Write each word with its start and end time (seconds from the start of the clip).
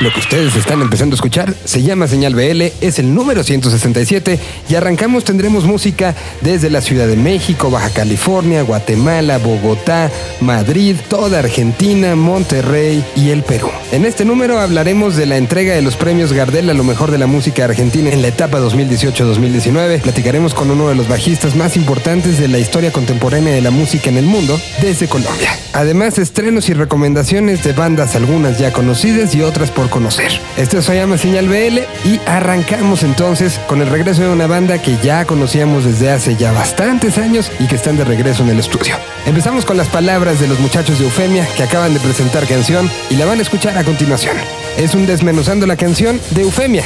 Lo 0.00 0.12
que 0.12 0.20
ustedes 0.20 0.54
están 0.56 0.82
empezando 0.82 1.14
a 1.14 1.16
escuchar 1.16 1.54
se 1.64 1.82
llama 1.82 2.06
Señal 2.06 2.34
BL, 2.34 2.60
es 2.82 2.98
el 2.98 3.14
número 3.14 3.42
167 3.42 4.38
y 4.68 4.74
arrancamos 4.74 5.24
tendremos 5.24 5.64
música 5.64 6.14
desde 6.42 6.68
la 6.68 6.82
Ciudad 6.82 7.06
de 7.06 7.16
México, 7.16 7.70
Baja 7.70 7.88
California, 7.88 8.60
Guatemala, 8.60 9.38
Bogotá, 9.38 10.10
Madrid, 10.42 10.96
toda 11.08 11.38
Argentina, 11.38 12.14
Monterrey 12.14 13.02
y 13.16 13.30
el 13.30 13.42
Perú. 13.42 13.70
En 13.90 14.04
este 14.04 14.26
número 14.26 14.60
hablaremos 14.60 15.16
de 15.16 15.24
la 15.24 15.38
entrega 15.38 15.74
de 15.74 15.80
los 15.80 15.96
premios 15.96 16.34
Gardel 16.34 16.68
a 16.68 16.74
lo 16.74 16.84
mejor 16.84 17.10
de 17.10 17.16
la 17.16 17.26
música 17.26 17.64
argentina 17.64 18.10
en 18.10 18.20
la 18.20 18.28
etapa 18.28 18.60
2018-2019. 18.60 20.02
Platicaremos 20.02 20.52
con 20.52 20.70
uno 20.70 20.90
de 20.90 20.94
los 20.94 21.08
bajistas 21.08 21.56
más 21.56 21.74
importantes 21.74 22.38
de 22.38 22.48
la 22.48 22.58
historia 22.58 22.92
contemporánea 22.92 23.54
de 23.54 23.62
la 23.62 23.70
música 23.70 24.10
en 24.10 24.18
el 24.18 24.26
mundo 24.26 24.60
desde 24.82 25.08
Colombia. 25.08 25.58
Además, 25.72 26.18
estrenos 26.18 26.68
y 26.68 26.74
recomendaciones 26.74 27.62
de 27.62 27.72
bandas 27.72 28.14
algunas 28.14 28.58
ya 28.58 28.72
conocidas 28.72 29.34
y 29.34 29.42
otras 29.42 29.70
por 29.70 29.85
conocer. 29.88 30.40
Esto 30.56 30.80
se 30.82 30.94
llama 30.94 31.18
Señal 31.18 31.48
BL 31.48 31.78
y 32.04 32.20
arrancamos 32.26 33.02
entonces 33.02 33.60
con 33.66 33.82
el 33.82 33.88
regreso 33.88 34.22
de 34.22 34.28
una 34.28 34.46
banda 34.46 34.80
que 34.80 34.96
ya 35.02 35.24
conocíamos 35.24 35.84
desde 35.84 36.10
hace 36.10 36.36
ya 36.36 36.52
bastantes 36.52 37.18
años 37.18 37.50
y 37.58 37.66
que 37.66 37.76
están 37.76 37.96
de 37.96 38.04
regreso 38.04 38.42
en 38.42 38.50
el 38.50 38.58
estudio. 38.58 38.96
Empezamos 39.26 39.64
con 39.64 39.76
las 39.76 39.88
palabras 39.88 40.40
de 40.40 40.48
los 40.48 40.60
muchachos 40.60 40.98
de 40.98 41.04
Eufemia 41.04 41.46
que 41.56 41.62
acaban 41.62 41.94
de 41.94 42.00
presentar 42.00 42.46
canción 42.46 42.90
y 43.10 43.16
la 43.16 43.26
van 43.26 43.38
a 43.38 43.42
escuchar 43.42 43.76
a 43.76 43.84
continuación. 43.84 44.36
Es 44.76 44.94
un 44.94 45.06
desmenuzando 45.06 45.66
la 45.66 45.76
canción 45.76 46.20
de 46.30 46.42
Eufemia. 46.42 46.84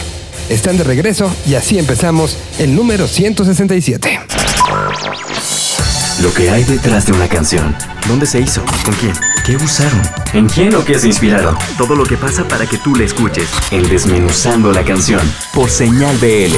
Están 0.49 0.77
de 0.77 0.85
regreso 0.85 1.33
y 1.47 1.55
así 1.55 1.79
empezamos 1.79 2.37
el 2.59 2.75
número 2.75 3.07
167. 3.07 4.21
Lo 6.23 6.35
que 6.35 6.51
hay 6.51 6.65
detrás 6.65 7.07
de 7.07 7.13
una 7.13 7.29
canción. 7.29 7.75
¿Dónde 8.09 8.27
se 8.27 8.41
hizo? 8.41 8.63
¿Con 8.85 8.95
quién? 8.95 9.40
¿Qué 9.45 9.57
usaron? 9.57 10.03
¿En 10.35 10.49
quién 10.49 10.75
o 10.75 10.85
qué 10.85 10.99
se 10.99 11.07
inspiraron? 11.07 11.57
Todo 11.79 11.97
lo 11.97 12.05
que 12.05 12.17
pasa 12.17 12.47
para 12.47 12.67
que 12.67 12.79
tú 12.79 12.95
la 12.95 13.05
escuches. 13.05 13.49
En 13.71 13.89
Desmenuzando 13.89 14.71
la 14.71 14.85
canción. 14.85 15.21
Por 15.55 15.71
Señal 15.71 16.17
BL. 16.19 16.55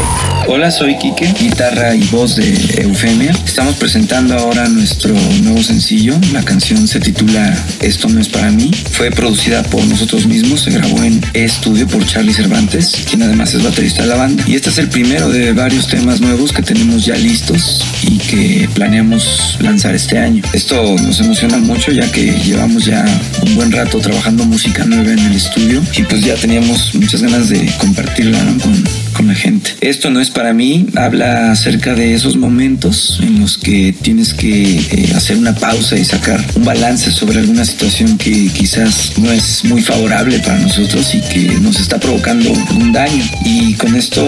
Hola, 0.48 0.70
soy 0.70 0.98
Quique, 0.98 1.32
guitarra 1.38 1.94
y 1.94 2.02
voz 2.08 2.36
de 2.36 2.82
Eufemia. 2.82 3.30
Estamos 3.46 3.76
presentando 3.76 4.34
ahora 4.34 4.68
nuestro 4.68 5.14
nuevo 5.42 5.62
sencillo. 5.62 6.14
La 6.32 6.42
canción 6.42 6.86
se 6.88 7.00
titula 7.00 7.56
Esto 7.80 8.08
no 8.08 8.20
es 8.20 8.28
para 8.28 8.50
mí. 8.50 8.70
Fue 8.90 9.10
producida 9.10 9.62
por 9.62 9.84
nosotros 9.84 10.26
mismos. 10.26 10.62
Se 10.62 10.70
grabó 10.70 11.02
en 11.02 11.24
estudio 11.32 11.86
por 11.86 12.04
Charlie 12.04 12.34
Cervantes, 12.34 13.04
quien 13.08 13.22
además 13.22 13.54
es 13.54 13.62
baterista 13.62 14.02
de 14.02 14.08
la 14.08 14.16
banda. 14.16 14.44
Y 14.46 14.56
este 14.56 14.70
es 14.70 14.78
el 14.78 14.88
primero 14.88 15.28
de 15.30 15.52
varios 15.52 15.86
temas 15.86 16.20
nuevos 16.20 16.52
que 16.52 16.62
tenemos 16.62 17.06
ya 17.06 17.14
listos 17.14 17.84
y 18.02 18.18
que 18.18 18.68
planeamos 18.74 19.56
lanzar 19.60 19.94
este 19.94 20.18
año. 20.18 20.42
Esto 20.52 20.96
nos 20.98 21.20
emociona 21.20 21.58
mucho 21.58 21.92
ya 21.92 22.10
que 22.10 22.32
llevamos 22.32 22.71
ya 22.78 23.04
un 23.44 23.54
buen 23.54 23.72
rato 23.72 23.98
trabajando 23.98 24.44
música 24.44 24.84
nueva 24.84 25.12
en 25.12 25.18
el 25.18 25.34
estudio 25.34 25.82
y 25.96 26.02
pues 26.02 26.24
ya 26.24 26.34
teníamos 26.34 26.94
muchas 26.94 27.22
ganas 27.22 27.48
de 27.48 27.70
compartirla 27.78 28.38
con, 28.62 28.84
con 29.12 29.28
la 29.28 29.34
gente. 29.34 29.72
Esto 29.80 30.10
no 30.10 30.20
es 30.20 30.30
para 30.30 30.52
mí, 30.52 30.86
habla 30.96 31.52
acerca 31.52 31.94
de 31.94 32.14
esos 32.14 32.36
momentos 32.36 33.18
en 33.22 33.40
los 33.40 33.58
que 33.58 33.92
tienes 33.92 34.34
que 34.34 34.78
eh, 34.78 35.12
hacer 35.14 35.36
una 35.36 35.54
pausa 35.54 35.96
y 35.96 36.04
sacar 36.04 36.44
un 36.54 36.64
balance 36.64 37.10
sobre 37.10 37.40
alguna 37.40 37.64
situación 37.64 38.18
que 38.18 38.48
quizás 38.48 39.12
no 39.18 39.30
es 39.30 39.64
muy 39.64 39.82
favorable 39.82 40.38
para 40.40 40.58
nosotros 40.58 41.14
y 41.14 41.20
que 41.20 41.60
nos 41.60 41.80
está 41.80 41.98
provocando 41.98 42.52
un 42.78 42.92
daño. 42.92 43.24
Y 43.44 43.74
con 43.74 43.94
esto 43.94 44.24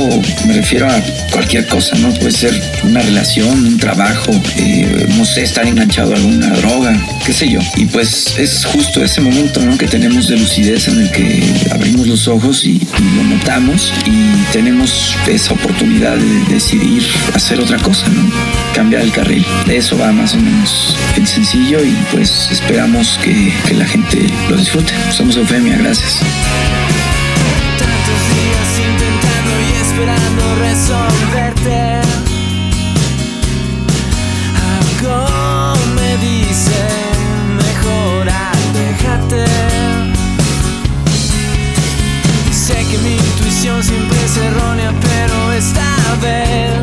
me 0.46 0.54
refiero 0.54 0.88
a 0.88 1.00
cualquier 1.30 1.66
cosa, 1.66 1.96
¿no? 1.96 2.12
Puede 2.14 2.32
ser 2.32 2.62
una 2.84 3.00
relación, 3.00 3.66
un 3.66 3.78
trabajo, 3.78 4.32
eh, 4.56 5.06
no 5.16 5.24
sé, 5.24 5.42
estar 5.42 5.66
enganchado 5.66 6.12
a 6.12 6.16
alguna 6.16 6.50
droga, 6.50 6.96
qué 7.24 7.32
sé 7.32 7.48
yo. 7.50 7.60
Y 7.76 7.86
pues 7.86 8.33
es 8.38 8.64
justo 8.64 9.02
ese 9.02 9.20
momento, 9.20 9.60
¿no? 9.60 9.76
Que 9.78 9.86
tenemos 9.86 10.28
de 10.28 10.36
lucidez 10.36 10.88
en 10.88 11.00
el 11.00 11.10
que 11.10 11.42
abrimos 11.72 12.06
los 12.06 12.28
ojos 12.28 12.64
y, 12.64 12.80
lo 13.16 13.24
notamos 13.24 13.92
y 14.06 14.52
tenemos 14.52 15.16
esa 15.26 15.54
oportunidad 15.54 16.16
de 16.16 16.54
decidir 16.54 17.02
hacer 17.34 17.60
otra 17.60 17.78
cosa, 17.78 18.08
¿no? 18.08 18.30
Cambiar 18.74 19.02
el 19.02 19.12
carril. 19.12 19.44
De 19.66 19.76
eso 19.76 19.96
va 19.98 20.12
más 20.12 20.34
o 20.34 20.36
menos 20.38 20.96
el 21.16 21.26
sencillo 21.26 21.84
y 21.84 21.96
pues 22.10 22.48
esperamos 22.50 23.18
que, 23.22 23.52
que 23.66 23.74
la 23.74 23.86
gente 23.86 24.26
lo 24.48 24.56
disfrute. 24.56 24.92
Somos 25.12 25.36
Eufemia, 25.36 25.76
gracias. 25.76 26.20
Vez 46.16 46.73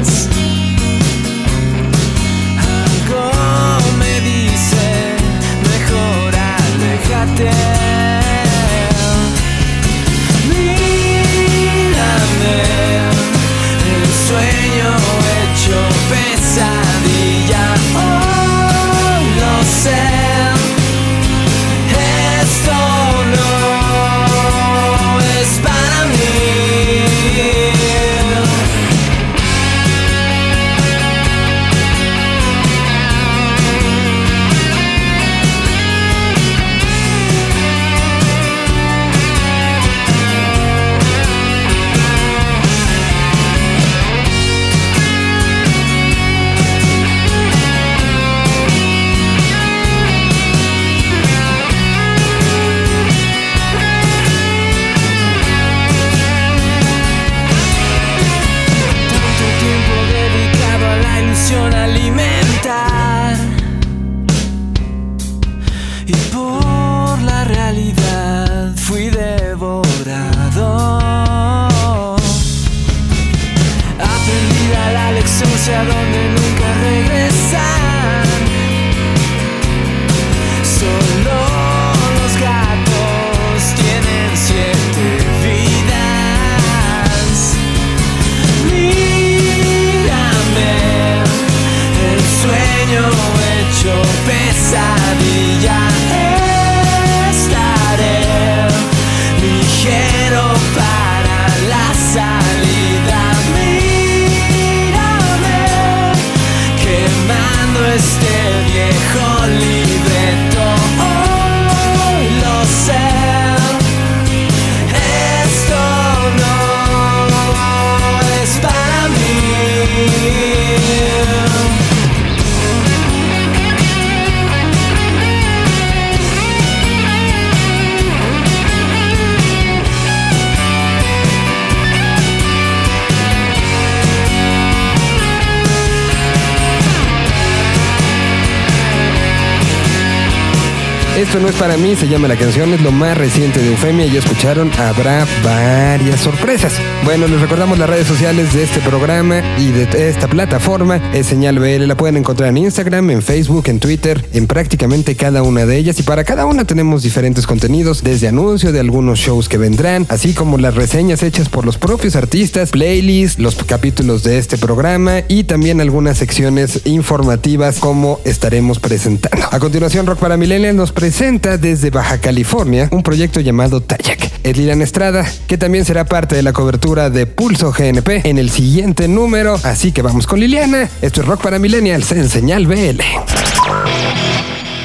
para 141.62 141.78
mí, 141.78 141.96
se 141.96 142.08
llama 142.08 142.28
la 142.28 142.38
canción, 142.38 142.74
es 142.74 142.82
lo 142.82 142.92
más 142.92 143.16
reciente 143.16 143.62
de 143.62 143.70
Eufemia 143.70 144.08
ya 144.08 144.18
escucharon, 144.18 144.72
habrá 144.80 145.28
varias 145.44 146.20
sorpresas. 146.20 146.74
Bueno, 147.06 147.28
les 147.28 147.40
recordamos 147.40 147.78
las 147.78 147.88
redes 147.88 148.08
sociales 148.08 148.52
de 148.56 148.64
este 148.64 148.80
programa 148.80 149.44
y 149.60 149.70
de 149.70 150.10
esta 150.10 150.28
plataforma, 150.28 151.00
es 151.14 151.28
Señal 151.28 151.60
BL, 151.60 151.86
la 151.86 151.96
pueden 151.96 152.18
encontrar 152.18 152.50
en 152.50 152.58
Instagram, 152.58 153.12
en 153.12 153.22
Facebook, 153.22 153.66
en 153.68 153.80
Twitter, 153.80 154.26
en 154.34 154.48
prácticamente 154.48 155.16
cada 155.16 155.44
una 155.44 155.68
de 155.68 155.78
ellas 155.78 156.00
y 156.00 156.04
para 156.04 156.24
cada 156.24 156.48
una 156.48 156.66
tenemos 156.66 157.04
diferentes 157.04 157.46
contenidos, 157.46 158.02
desde 158.02 158.28
anuncio 158.28 158.72
de 158.72 158.80
algunos 158.80 159.20
shows 159.20 159.48
que 159.48 159.60
vendrán, 159.60 160.08
así 160.10 160.34
como 160.34 160.58
las 160.58 160.74
reseñas 160.74 161.22
hechas 161.22 161.48
por 161.48 161.68
los 161.68 161.78
propios 161.78 162.16
artistas, 162.16 162.72
playlists, 162.72 163.38
los 163.38 163.54
capítulos 163.66 164.24
de 164.24 164.40
este 164.40 164.58
programa 164.58 165.20
y 165.28 165.44
también 165.44 165.80
algunas 165.80 166.18
secciones 166.18 166.82
informativas 166.86 167.78
como 167.78 168.20
estaremos 168.26 168.80
presentando. 168.80 169.46
A 169.52 169.60
continuación, 169.60 170.08
Rock 170.08 170.18
para 170.18 170.38
Millennials 170.38 170.76
nos 170.76 170.92
presenta 170.92 171.51
desde 171.58 171.90
Baja 171.90 172.20
California 172.20 172.88
un 172.92 173.04
proyecto 173.04 173.40
llamado 173.40 173.82
Tayak. 173.82 174.32
Es 174.44 174.58
Lilian 174.58 174.82
Estrada, 174.82 175.26
que 175.48 175.58
también 175.58 175.86
será 175.86 176.06
parte 176.06 176.36
de 176.36 176.44
la 176.44 176.54
cobertura 176.54 177.10
de 177.10 177.26
Pulso 177.28 177.72
GNP 177.72 178.28
en 178.28 178.38
el 178.38 178.50
siguiente 178.50 179.08
número. 179.08 179.60
Así 179.64 179.92
que 179.92 180.02
vamos 180.02 180.28
con 180.28 180.40
Liliana. 180.40 180.90
Esto 181.02 181.22
es 181.22 181.28
Rock 181.28 181.42
para 181.42 181.60
Millennials 181.60 182.12
en 182.12 182.30
Señal 182.30 182.68
BL. 182.68 183.02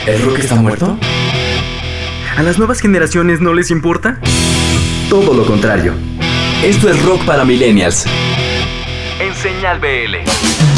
¿El 0.06 0.22
rock 0.22 0.38
está 0.38 0.54
muerto? 0.54 0.98
¿A 2.36 2.42
las 2.42 2.58
nuevas 2.58 2.80
generaciones 2.80 3.40
no 3.40 3.54
les 3.54 3.70
importa? 3.70 4.20
Todo 5.08 5.34
lo 5.34 5.46
contrario. 5.46 5.94
Esto 6.62 6.90
es 6.90 7.02
Rock 7.02 7.24
para 7.24 7.44
Millennials. 7.44 8.04
En 9.18 9.34
Señal 9.34 9.80
BL. 9.80 10.75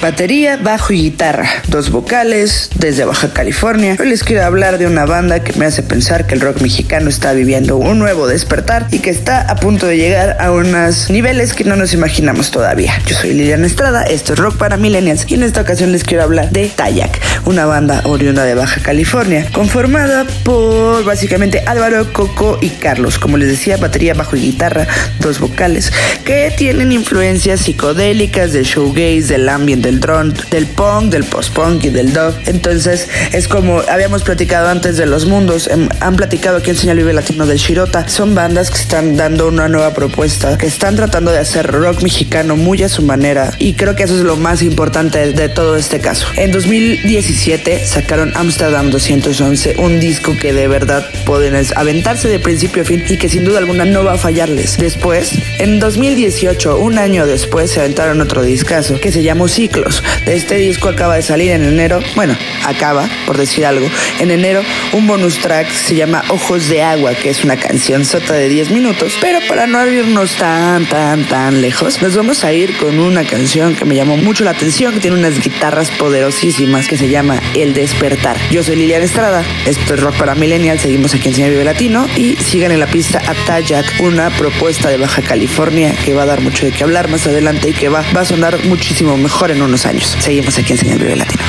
Batería, 0.00 0.56
bajo 0.56 0.94
y 0.94 1.02
guitarra, 1.02 1.46
dos 1.68 1.90
vocales, 1.90 2.70
desde 2.76 3.04
Baja 3.04 3.34
California. 3.34 3.98
Hoy 4.00 4.08
les 4.08 4.24
quiero 4.24 4.42
hablar 4.44 4.78
de 4.78 4.86
una 4.86 5.04
banda 5.04 5.44
que 5.44 5.52
me 5.58 5.66
hace 5.66 5.82
pensar 5.82 6.26
que 6.26 6.34
el 6.34 6.40
rock 6.40 6.62
mexicano 6.62 7.10
está 7.10 7.34
viviendo 7.34 7.76
un 7.76 7.98
nuevo 7.98 8.26
despertar 8.26 8.86
y 8.92 9.00
que 9.00 9.10
está 9.10 9.42
a 9.42 9.56
punto 9.56 9.86
de 9.86 9.98
llegar 9.98 10.38
a 10.40 10.52
unos 10.52 11.10
niveles 11.10 11.52
que 11.52 11.64
no 11.64 11.76
nos 11.76 11.92
imaginamos 11.92 12.50
todavía. 12.50 12.94
Yo 13.04 13.14
soy 13.14 13.34
Liliana 13.34 13.66
Estrada, 13.66 14.04
esto 14.04 14.32
es 14.32 14.38
Rock 14.38 14.56
para 14.56 14.78
Millennials 14.78 15.26
y 15.28 15.34
en 15.34 15.42
esta 15.42 15.60
ocasión 15.60 15.92
les 15.92 16.02
quiero 16.02 16.22
hablar 16.22 16.48
de 16.48 16.68
Tayak, 16.68 17.20
una 17.44 17.66
banda 17.66 18.00
oriunda 18.04 18.44
de 18.44 18.54
Baja 18.54 18.80
California, 18.80 19.46
conformada 19.52 20.24
por 20.44 21.04
básicamente 21.04 21.62
Álvaro, 21.66 22.10
Coco 22.14 22.56
y 22.62 22.70
Carlos. 22.70 23.18
Como 23.18 23.36
les 23.36 23.48
decía, 23.48 23.76
batería, 23.76 24.14
bajo 24.14 24.34
y 24.34 24.40
guitarra, 24.40 24.86
dos 25.18 25.40
vocales, 25.40 25.92
que 26.24 26.50
tienen 26.56 26.90
influencias 26.90 27.60
psicodélicas 27.60 28.54
del 28.54 28.64
showgaze, 28.64 29.34
del 29.34 29.46
ambiente 29.50 29.89
del 29.90 29.98
drone, 29.98 30.32
del 30.52 30.66
punk, 30.66 31.10
del 31.10 31.24
post-punk 31.24 31.84
y 31.84 31.90
del 31.90 32.12
dub. 32.12 32.32
Entonces 32.46 33.08
es 33.32 33.48
como 33.48 33.80
habíamos 33.88 34.22
platicado 34.22 34.68
antes 34.68 34.96
de 34.96 35.06
los 35.06 35.26
mundos, 35.26 35.66
em, 35.66 35.88
han 35.98 36.14
platicado 36.14 36.58
aquí 36.58 36.70
en 36.70 36.76
Señal 36.76 36.96
Vive 36.98 37.12
Latino 37.12 37.44
del 37.44 37.58
Shirota. 37.58 38.08
Son 38.08 38.36
bandas 38.36 38.70
que 38.70 38.78
están 38.78 39.16
dando 39.16 39.48
una 39.48 39.68
nueva 39.68 39.92
propuesta, 39.92 40.56
que 40.56 40.66
están 40.66 40.94
tratando 40.94 41.32
de 41.32 41.38
hacer 41.38 41.66
rock 41.66 42.02
mexicano 42.02 42.54
muy 42.56 42.84
a 42.84 42.88
su 42.88 43.02
manera 43.02 43.52
y 43.58 43.74
creo 43.74 43.96
que 43.96 44.04
eso 44.04 44.16
es 44.16 44.22
lo 44.22 44.36
más 44.36 44.62
importante 44.62 45.32
de 45.32 45.48
todo 45.48 45.76
este 45.76 45.98
caso. 45.98 46.28
En 46.36 46.52
2017 46.52 47.84
sacaron 47.84 48.32
Amsterdam 48.36 48.90
211, 48.90 49.74
un 49.78 49.98
disco 49.98 50.36
que 50.40 50.52
de 50.52 50.68
verdad 50.68 51.04
pueden 51.26 51.56
aventarse 51.74 52.28
de 52.28 52.38
principio 52.38 52.82
a 52.82 52.86
fin 52.86 53.02
y 53.08 53.16
que 53.16 53.28
sin 53.28 53.44
duda 53.44 53.58
alguna 53.58 53.84
no 53.84 54.04
va 54.04 54.12
a 54.12 54.18
fallarles. 54.18 54.78
Después, 54.78 55.32
en 55.58 55.80
2018, 55.80 56.78
un 56.78 56.98
año 56.98 57.26
después, 57.26 57.72
se 57.72 57.80
aventaron 57.80 58.20
otro 58.20 58.42
discazo 58.42 59.00
que 59.00 59.10
se 59.10 59.24
llamó 59.24 59.48
Ciclo 59.48 59.79
de 60.26 60.36
este 60.36 60.56
disco 60.56 60.88
acaba 60.88 61.16
de 61.16 61.22
salir 61.22 61.52
en 61.52 61.64
enero, 61.64 62.00
bueno, 62.14 62.36
acaba, 62.66 63.08
por 63.26 63.38
decir 63.38 63.64
algo, 63.64 63.88
en 64.18 64.30
enero 64.30 64.62
un 64.92 65.06
bonus 65.06 65.38
track 65.38 65.70
se 65.70 65.94
llama 65.94 66.22
Ojos 66.28 66.68
de 66.68 66.82
Agua, 66.82 67.14
que 67.14 67.30
es 67.30 67.44
una 67.44 67.56
canción 67.56 68.04
sota 68.04 68.34
de 68.34 68.48
10 68.48 68.70
minutos, 68.70 69.16
pero 69.20 69.38
para 69.48 69.66
no 69.66 69.86
irnos 69.86 70.34
tan, 70.36 70.86
tan, 70.86 71.24
tan 71.24 71.60
lejos, 71.60 72.02
nos 72.02 72.14
vamos 72.16 72.44
a 72.44 72.52
ir 72.52 72.76
con 72.76 72.98
una 72.98 73.24
canción 73.24 73.74
que 73.74 73.84
me 73.84 73.94
llamó 73.94 74.16
mucho 74.16 74.44
la 74.44 74.50
atención, 74.50 74.92
que 74.94 75.00
tiene 75.00 75.16
unas 75.16 75.40
guitarras 75.40 75.90
poderosísimas, 75.92 76.86
que 76.86 76.96
se 76.96 77.08
llama 77.08 77.40
El 77.54 77.72
Despertar. 77.72 78.36
Yo 78.50 78.62
soy 78.62 78.76
Liliana 78.76 79.04
Estrada, 79.04 79.44
esto 79.66 79.94
es 79.94 80.00
Rock 80.00 80.16
para 80.16 80.34
Millennial, 80.34 80.78
seguimos 80.78 81.14
aquí 81.14 81.28
en 81.28 81.34
Señor 81.34 81.50
Vive 81.50 81.64
Latino 81.64 82.06
y 82.16 82.36
sigan 82.36 82.72
en 82.72 82.80
la 82.80 82.86
pista 82.86 83.22
a 83.26 83.34
Tayak, 83.46 84.00
una 84.00 84.30
propuesta 84.30 84.90
de 84.90 84.98
Baja 84.98 85.22
California 85.22 85.94
que 86.04 86.12
va 86.12 86.22
a 86.22 86.26
dar 86.26 86.40
mucho 86.40 86.66
de 86.66 86.72
qué 86.72 86.84
hablar 86.84 87.08
más 87.08 87.26
adelante 87.26 87.70
y 87.70 87.72
que 87.72 87.88
va, 87.88 88.04
va 88.14 88.22
a 88.22 88.24
sonar 88.24 88.64
muchísimo 88.66 89.16
mejor 89.16 89.50
en 89.50 89.62
un 89.62 89.69
unos 89.70 89.86
años. 89.86 90.16
Seguimos 90.18 90.58
aquí 90.58 90.72
en 90.72 90.78
Señal 90.78 90.98
Vive 90.98 91.16
Latino. 91.16 91.44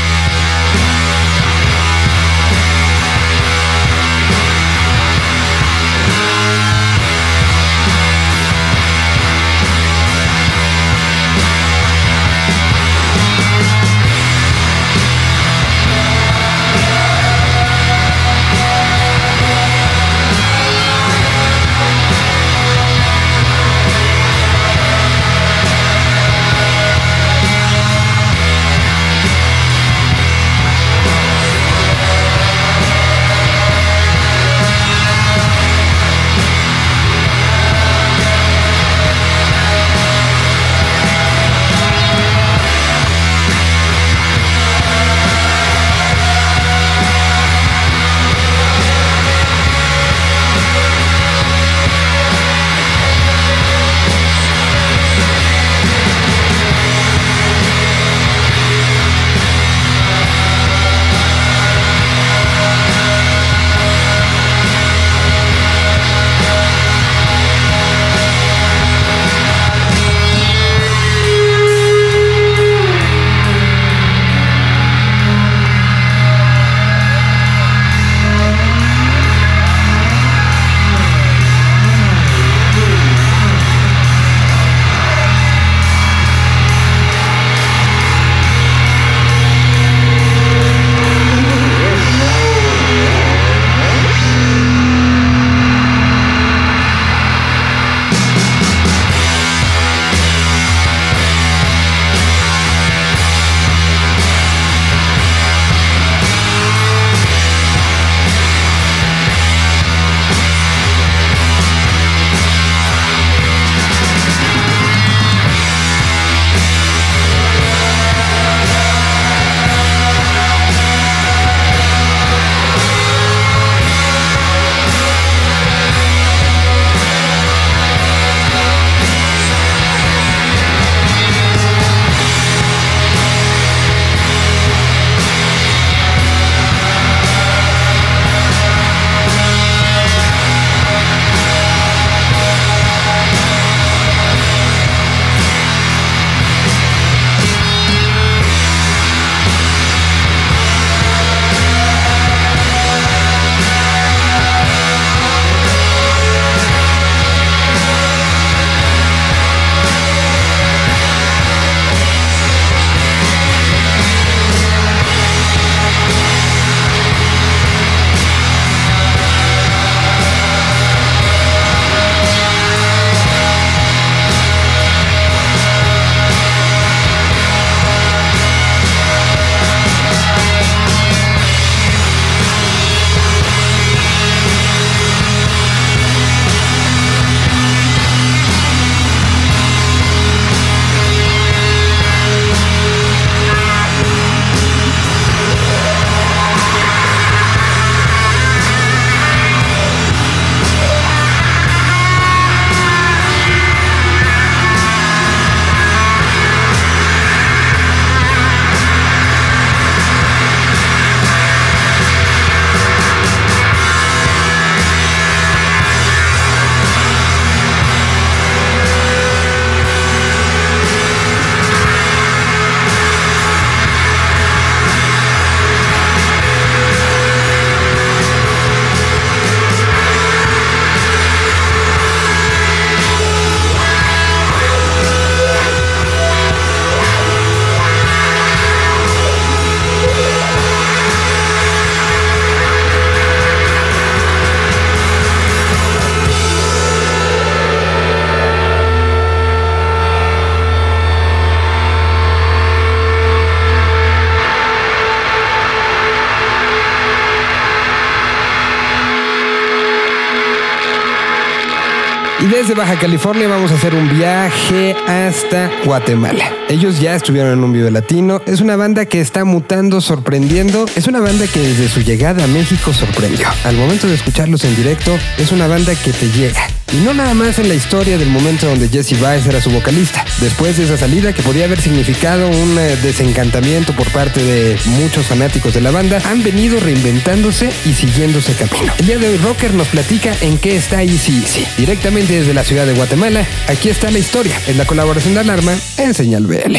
Baja 262.81 262.97
California 262.97 263.47
vamos 263.47 263.69
a 263.69 263.75
hacer 263.75 263.93
un 263.93 264.09
viaje 264.17 264.95
hasta 265.07 265.69
Guatemala. 265.85 266.51
Ellos 266.67 266.99
ya 266.99 267.13
estuvieron 267.13 267.53
en 267.53 267.63
un 267.63 267.71
video 267.71 267.91
latino. 267.91 268.41
Es 268.47 268.59
una 268.59 268.75
banda 268.75 269.05
que 269.05 269.21
está 269.21 269.45
mutando, 269.45 270.01
sorprendiendo. 270.01 270.87
Es 270.95 271.05
una 271.05 271.19
banda 271.19 271.45
que 271.45 271.59
desde 271.59 271.87
su 271.87 272.01
llegada 272.01 272.43
a 272.43 272.47
México 272.47 272.91
sorprendió. 272.91 273.47
Al 273.65 273.75
momento 273.75 274.07
de 274.07 274.15
escucharlos 274.15 274.63
en 274.63 274.75
directo, 274.75 275.15
es 275.37 275.51
una 275.51 275.67
banda 275.67 275.93
que 275.93 276.11
te 276.11 276.27
llega. 276.31 276.80
Y 276.93 276.97
no 276.97 277.13
nada 277.13 277.33
más 277.33 277.57
en 277.57 277.69
la 277.69 277.73
historia 277.73 278.17
del 278.17 278.29
momento 278.29 278.67
donde 278.67 278.89
Jesse 278.89 279.17
Baez 279.21 279.45
era 279.45 279.61
su 279.61 279.69
vocalista. 279.69 280.25
Después 280.41 280.75
de 280.75 280.83
esa 280.83 280.97
salida, 280.97 281.31
que 281.31 281.41
podía 281.41 281.63
haber 281.63 281.79
significado 281.79 282.49
un 282.49 282.77
eh, 282.77 282.97
desencantamiento 283.01 283.93
por 283.95 284.09
parte 284.11 284.43
de 284.43 284.77
muchos 284.85 285.25
fanáticos 285.27 285.73
de 285.73 285.79
la 285.79 285.91
banda, 285.91 286.21
han 286.25 286.43
venido 286.43 286.81
reinventándose 286.81 287.71
y 287.85 287.93
siguiéndose 287.93 288.53
camino. 288.55 288.91
El 288.97 289.05
día 289.05 289.17
de 289.19 289.29
hoy, 289.29 289.37
Rocker 289.37 289.73
nos 289.73 289.87
platica 289.87 290.35
en 290.41 290.57
qué 290.57 290.75
está 290.75 291.01
Easy 291.01 291.41
Easy. 291.41 291.65
Directamente 291.77 292.33
desde 292.33 292.53
la 292.53 292.65
ciudad 292.65 292.85
de 292.85 292.93
Guatemala, 292.93 293.45
aquí 293.69 293.87
está 293.87 294.11
la 294.11 294.19
historia. 294.19 294.59
Es 294.67 294.75
la 294.75 294.85
colaboración 294.85 295.33
de 295.33 295.39
Alarma 295.39 295.73
en 295.97 296.13
Señal 296.13 296.45
BL. 296.45 296.75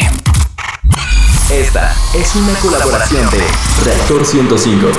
Esta 1.49 1.95
es 2.13 2.35
una 2.35 2.53
colaboración 2.59 3.29
de 3.31 3.39
Reactor 3.83 4.25
105 4.25 4.91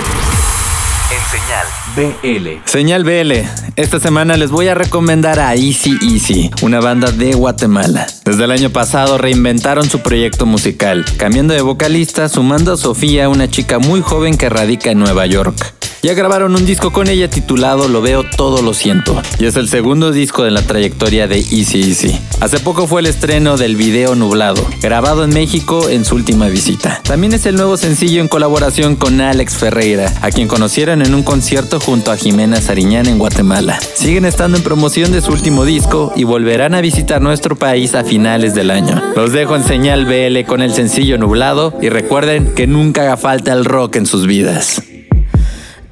en 1.11 1.21
Señal 1.31 1.67
BL. 1.97 2.49
Señal 2.65 3.05
BL. 3.05 3.33
Esta 3.77 4.01
semana 4.01 4.37
les 4.37 4.51
voy 4.51 4.69
a 4.69 4.75
recomendar 4.75 5.39
a 5.39 5.55
Easy 5.55 5.99
Easy, 6.03 6.51
una 6.63 6.81
banda 6.81 7.11
de 7.11 7.35
Guatemala. 7.35 8.07
Desde 8.25 8.45
el 8.45 8.51
año 8.51 8.71
pasado 8.71 9.19
reinventaron 9.19 9.89
su 9.89 10.01
proyecto 10.01 10.47
musical, 10.47 11.05
cambiando 11.19 11.53
de 11.53 11.63
vocalista, 11.63 12.29
sumando 12.29 12.73
a 12.73 12.77
Sofía, 12.77 13.29
una 13.29 13.51
chica 13.51 13.79
muy 13.79 14.01
joven 14.01 14.39
que 14.39 14.49
radica 14.49 14.91
en 14.91 15.01
Nueva 15.01 15.27
York. 15.27 15.75
Ya 16.05 16.13
grabaron 16.13 16.55
un 16.55 16.67
disco 16.67 16.93
con 16.93 17.09
ella 17.09 17.31
titulado 17.31 17.89
Lo 17.89 18.03
veo 18.03 18.25
todo 18.25 18.61
lo 18.61 18.75
siento, 18.75 19.23
y 19.39 19.47
es 19.47 19.57
el 19.57 19.71
segundo 19.71 20.13
disco 20.13 20.43
de 20.45 20.51
la 20.51 20.61
trayectoria 20.61 21.27
de 21.27 21.39
Easy 21.39 21.81
Easy. 21.81 22.21
Hace 22.43 22.59
poco 22.59 22.87
fue 22.87 23.01
el 23.01 23.07
estreno 23.07 23.57
del 23.57 23.75
video 23.75 24.15
Nublado, 24.15 24.63
grabado 24.83 25.25
en 25.25 25.31
México 25.31 25.89
en 25.89 26.05
su 26.05 26.17
última 26.17 26.49
visita. 26.49 27.01
También 27.05 27.33
es 27.33 27.47
el 27.47 27.57
nuevo 27.57 27.79
sencillo 27.79 28.21
en 28.21 28.29
colaboración 28.29 28.97
con 28.97 29.19
Alex 29.23 29.57
Ferreira, 29.57 30.13
a 30.21 30.31
quien 30.31 30.47
conocieron 30.47 31.01
en 31.01 31.15
un 31.15 31.23
concierto 31.23 31.81
junto 31.81 32.13
a 32.13 32.19
Jimena 32.19 32.61
Sariñán 32.61 33.07
en 33.07 33.17
Guatemala. 33.17 33.79
Siguen 33.81 34.27
estando 34.27 34.59
en 34.59 34.63
promoción 34.63 35.11
de 35.11 35.23
su 35.23 35.33
último 35.33 35.65
disco 35.65 36.13
y 36.15 36.25
volverán 36.25 36.75
a 36.75 36.83
visitar 36.83 37.23
nuestro 37.23 37.57
país 37.57 37.95
a 37.95 38.05
finales 38.05 38.55
del 38.55 38.71
año. 38.71 39.03
Los 39.17 39.33
dejo 39.33 39.57
en 39.57 39.65
señal 39.65 40.05
BL 40.05 40.47
con 40.47 40.61
el 40.61 40.75
sencillo 40.75 41.17
Nublado 41.17 41.73
y 41.81 41.89
recuerden 41.89 42.53
que 42.55 42.67
nunca 42.67 43.05
haga 43.05 43.17
falta 43.17 43.55
el 43.55 43.65
rock 43.65 43.97
en 43.97 44.05
sus 44.05 44.27
vidas. 44.27 44.83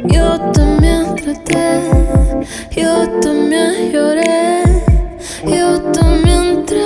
Yo 0.05 0.37
también 0.53 1.15
traté, 1.15 1.81
yo 2.77 3.09
también 3.21 3.93
lloré, 3.93 4.63
yo 5.45 5.81
también 5.93 6.67
traté. 6.67 6.83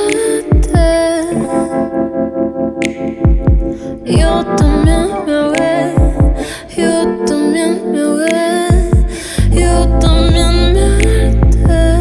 Yo 4.05 4.45
también 4.57 5.09
me 5.27 5.33
ahogué, 5.35 5.95
yo 6.77 7.25
también 7.25 7.91
me 7.91 8.01
ahogué, 8.01 8.69
yo 9.51 9.89
también 9.99 10.73
me 10.75 10.81
harté. 10.83 11.97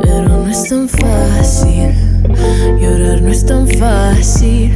Pero 0.00 0.28
no 0.38 0.48
es 0.48 0.68
tan 0.68 0.88
fácil, 0.88 1.92
llorar 2.80 3.20
no 3.20 3.28
es 3.28 3.44
tan 3.44 3.68
fácil, 3.68 4.72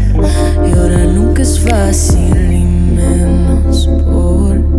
llorar 0.63 1.07
nunca 1.07 1.41
es 1.41 1.59
fácil 1.59 2.82
menos 2.93 3.87
por 4.05 4.72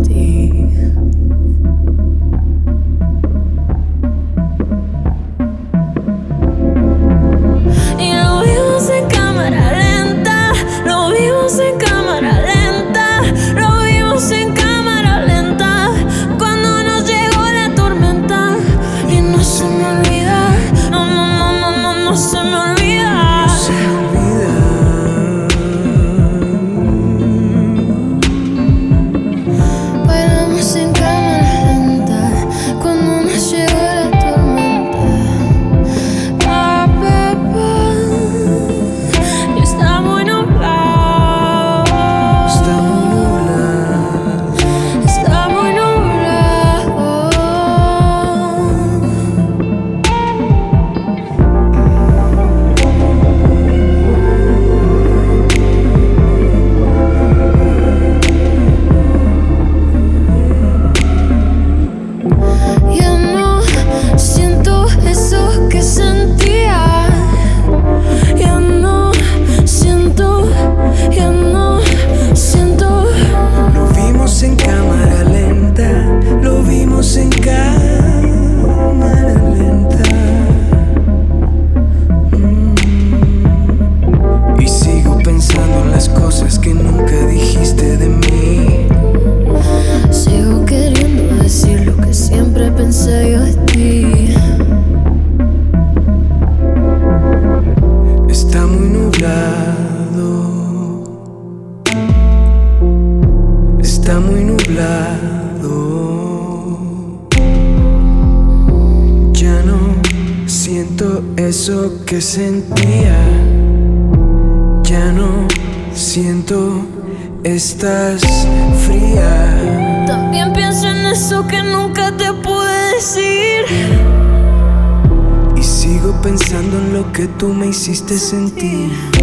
que 127.24 127.28
tú 127.38 127.54
me 127.54 127.68
hiciste 127.68 128.18
sentir. 128.18 129.13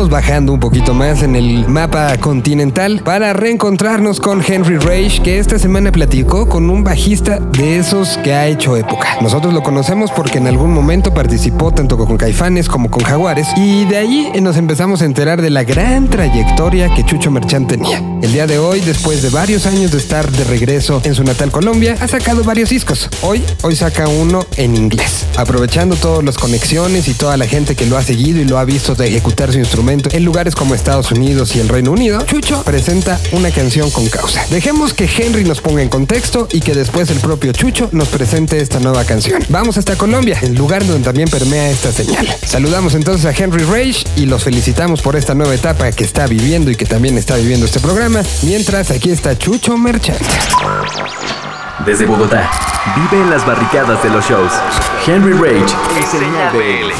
Seguimos 0.00 0.10
bajando 0.10 0.54
un 0.54 0.60
poquito 0.60 0.94
más 0.94 1.22
en 1.22 1.36
el 1.36 1.68
mapa 1.68 2.16
continental 2.16 3.02
para 3.04 3.34
reencontrarnos 3.34 4.18
con 4.18 4.42
Henry 4.46 4.78
Rage, 4.78 5.20
que 5.22 5.38
esta 5.38 5.58
semana 5.58 5.92
platicó 5.92 6.48
con 6.48 6.70
un 6.70 6.82
bajista 6.82 7.38
de 7.38 7.78
esos 7.78 8.16
que 8.24 8.32
ha 8.32 8.46
hecho 8.46 8.78
época. 8.78 9.18
Nosotros 9.20 9.52
lo 9.52 9.62
conocemos 9.62 10.10
porque 10.10 10.38
en 10.38 10.46
algún 10.46 10.72
momento 10.72 11.12
participó 11.12 11.70
tanto 11.70 11.98
con 11.98 12.16
Caifanes 12.16 12.68
como 12.68 12.90
con 12.90 13.02
Jaguares, 13.02 13.48
y 13.56 13.84
de 13.84 13.98
allí 13.98 14.30
nos 14.40 14.56
empezamos 14.56 15.02
a 15.02 15.04
enterar 15.04 15.42
de 15.42 15.50
la 15.50 15.64
gran 15.64 16.08
trayectoria 16.08 16.88
que 16.94 17.04
Chucho 17.04 17.30
Merchán 17.30 17.66
tenía. 17.66 17.98
El 18.22 18.32
día 18.32 18.46
de 18.46 18.58
hoy, 18.58 18.80
después 18.80 19.20
de 19.20 19.28
varios 19.28 19.66
años 19.66 19.90
de 19.90 19.98
estar 19.98 20.30
de 20.30 20.44
regreso 20.44 21.02
en 21.04 21.14
su 21.14 21.24
natal 21.24 21.50
Colombia, 21.50 21.96
ha 22.00 22.08
sacado 22.08 22.42
varios 22.42 22.70
discos. 22.70 23.10
Hoy, 23.20 23.42
hoy 23.62 23.76
saca 23.76 24.08
uno 24.08 24.46
en 24.56 24.76
inglés, 24.76 25.26
aprovechando 25.36 25.96
todas 25.96 26.24
las 26.24 26.38
conexiones 26.38 27.06
y 27.08 27.12
toda 27.12 27.36
la 27.36 27.46
gente 27.46 27.76
que 27.76 27.84
lo 27.84 27.98
ha 27.98 28.02
seguido 28.02 28.40
y 28.40 28.44
lo 28.46 28.58
ha 28.58 28.64
visto 28.64 28.94
de 28.94 29.08
ejecutar 29.08 29.52
su 29.52 29.58
instrumento 29.58 29.89
en 29.90 30.24
lugares 30.24 30.54
como 30.54 30.74
Estados 30.74 31.10
Unidos 31.10 31.56
y 31.56 31.60
el 31.60 31.68
Reino 31.68 31.90
Unido, 31.90 32.22
Chucho 32.24 32.62
presenta 32.62 33.20
una 33.32 33.50
canción 33.50 33.90
con 33.90 34.08
causa. 34.08 34.44
Dejemos 34.50 34.94
que 34.94 35.04
Henry 35.04 35.42
nos 35.42 35.60
ponga 35.60 35.82
en 35.82 35.88
contexto 35.88 36.46
y 36.52 36.60
que 36.60 36.74
después 36.74 37.10
el 37.10 37.18
propio 37.18 37.52
Chucho 37.52 37.88
nos 37.90 38.08
presente 38.08 38.58
esta 38.58 38.78
nueva 38.78 39.04
canción. 39.04 39.42
Vamos 39.48 39.78
hasta 39.78 39.96
Colombia, 39.96 40.38
el 40.42 40.54
lugar 40.54 40.86
donde 40.86 41.02
también 41.02 41.28
permea 41.28 41.70
esta 41.70 41.90
señal. 41.90 42.28
Saludamos 42.46 42.94
entonces 42.94 43.26
a 43.26 43.32
Henry 43.36 43.64
Rage 43.64 44.04
y 44.14 44.26
los 44.26 44.44
felicitamos 44.44 45.02
por 45.02 45.16
esta 45.16 45.34
nueva 45.34 45.54
etapa 45.54 45.90
que 45.90 46.04
está 46.04 46.26
viviendo 46.26 46.70
y 46.70 46.76
que 46.76 46.86
también 46.86 47.18
está 47.18 47.36
viviendo 47.36 47.66
este 47.66 47.80
programa. 47.80 48.22
Mientras 48.42 48.92
aquí 48.92 49.10
está 49.10 49.36
Chucho 49.36 49.76
Merchant. 49.76 50.20
Desde 51.84 52.06
Bogotá, 52.06 52.48
vive 52.94 53.22
en 53.22 53.30
las 53.30 53.44
barricadas 53.44 54.00
de 54.04 54.10
los 54.10 54.24
shows. 54.24 54.52
Henry 55.06 55.32
Rage 55.32 55.74
en 55.96 56.06
Señal 56.06 56.52
BL. 56.52 56.92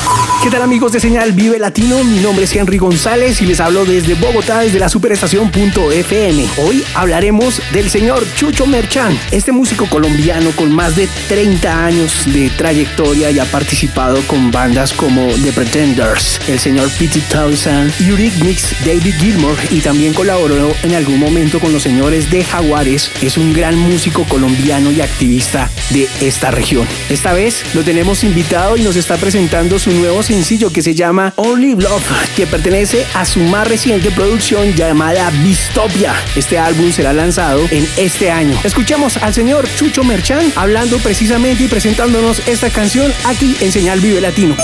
¿Qué 0.43 0.49
tal 0.49 0.63
amigos 0.63 0.93
de 0.93 1.01
Señal 1.01 1.33
Vive 1.33 1.59
Latino? 1.59 2.03
Mi 2.03 2.19
nombre 2.21 2.45
es 2.45 2.57
Henry 2.57 2.79
González 2.79 3.43
y 3.43 3.47
les 3.47 3.61
hablo 3.61 3.85
desde 3.85 4.15
Bogotá, 4.15 4.61
desde 4.61 4.79
la 4.79 4.89
superestación.fm. 4.89 6.47
Hoy 6.57 6.83
hablaremos 6.95 7.61
del 7.75 7.91
señor 7.91 8.25
Chucho 8.37 8.67
Merchán, 8.67 9.19
este 9.33 9.53
músico 9.53 9.87
colombiano 9.91 10.51
con 10.53 10.73
más 10.73 10.97
de 10.97 11.11
30 11.29 11.85
años 11.85 12.25
de 12.33 12.49
trayectoria 12.49 13.31
y 13.31 13.39
ha 13.39 13.45
participado 13.45 14.19
con 14.29 14.51
bandas 14.51 14.95
como 14.95 15.27
The 15.45 15.53
Pretenders, 15.53 16.41
el 16.49 16.59
señor 16.59 16.89
Pete 16.99 17.21
Townsend, 17.31 17.93
Eurythmics, 18.01 18.75
David 18.87 19.15
Gilmour 19.19 19.59
y 19.71 19.81
también 19.81 20.15
colaboró 20.15 20.73
en 20.83 20.95
algún 20.95 21.21
momento 21.21 21.61
con 21.61 21.71
los 21.71 21.83
señores 21.83 22.31
de 22.31 22.45
Jaguares. 22.45 23.11
Es 23.21 23.37
un 23.37 23.53
gran 23.53 23.77
músico 23.77 24.25
colombiano 24.25 24.91
y 24.91 25.03
activista 25.03 25.69
de 25.91 26.09
esta 26.23 26.51
región. 26.51 26.89
Esta 27.11 27.35
vez 27.35 27.63
lo 27.75 27.85
tenemos 27.91 28.23
invitado 28.23 28.77
y 28.77 28.83
nos 28.83 28.95
está 28.95 29.17
presentando 29.17 29.77
su 29.77 29.91
nuevo 29.91 30.23
sencillo 30.23 30.73
que 30.73 30.81
se 30.81 30.95
llama 30.95 31.33
Only 31.35 31.75
Love, 31.75 32.37
que 32.37 32.47
pertenece 32.47 33.05
a 33.15 33.25
su 33.25 33.41
más 33.41 33.67
reciente 33.67 34.13
producción 34.13 34.77
llamada 34.77 35.29
Bistopia. 35.43 36.15
Este 36.37 36.57
álbum 36.57 36.93
será 36.93 37.13
lanzado 37.13 37.67
en 37.73 37.85
este 37.97 38.31
año. 38.31 38.57
Escuchemos 38.63 39.17
al 39.17 39.35
señor 39.35 39.69
Chucho 39.75 40.05
Merchán 40.05 40.53
hablando 40.55 40.99
precisamente 40.99 41.65
y 41.65 41.67
presentándonos 41.67 42.47
esta 42.47 42.71
canción 42.71 43.13
aquí 43.25 43.57
en 43.61 43.73
Señal 43.73 43.99
Vive 43.99 44.21
Latino. 44.21 44.55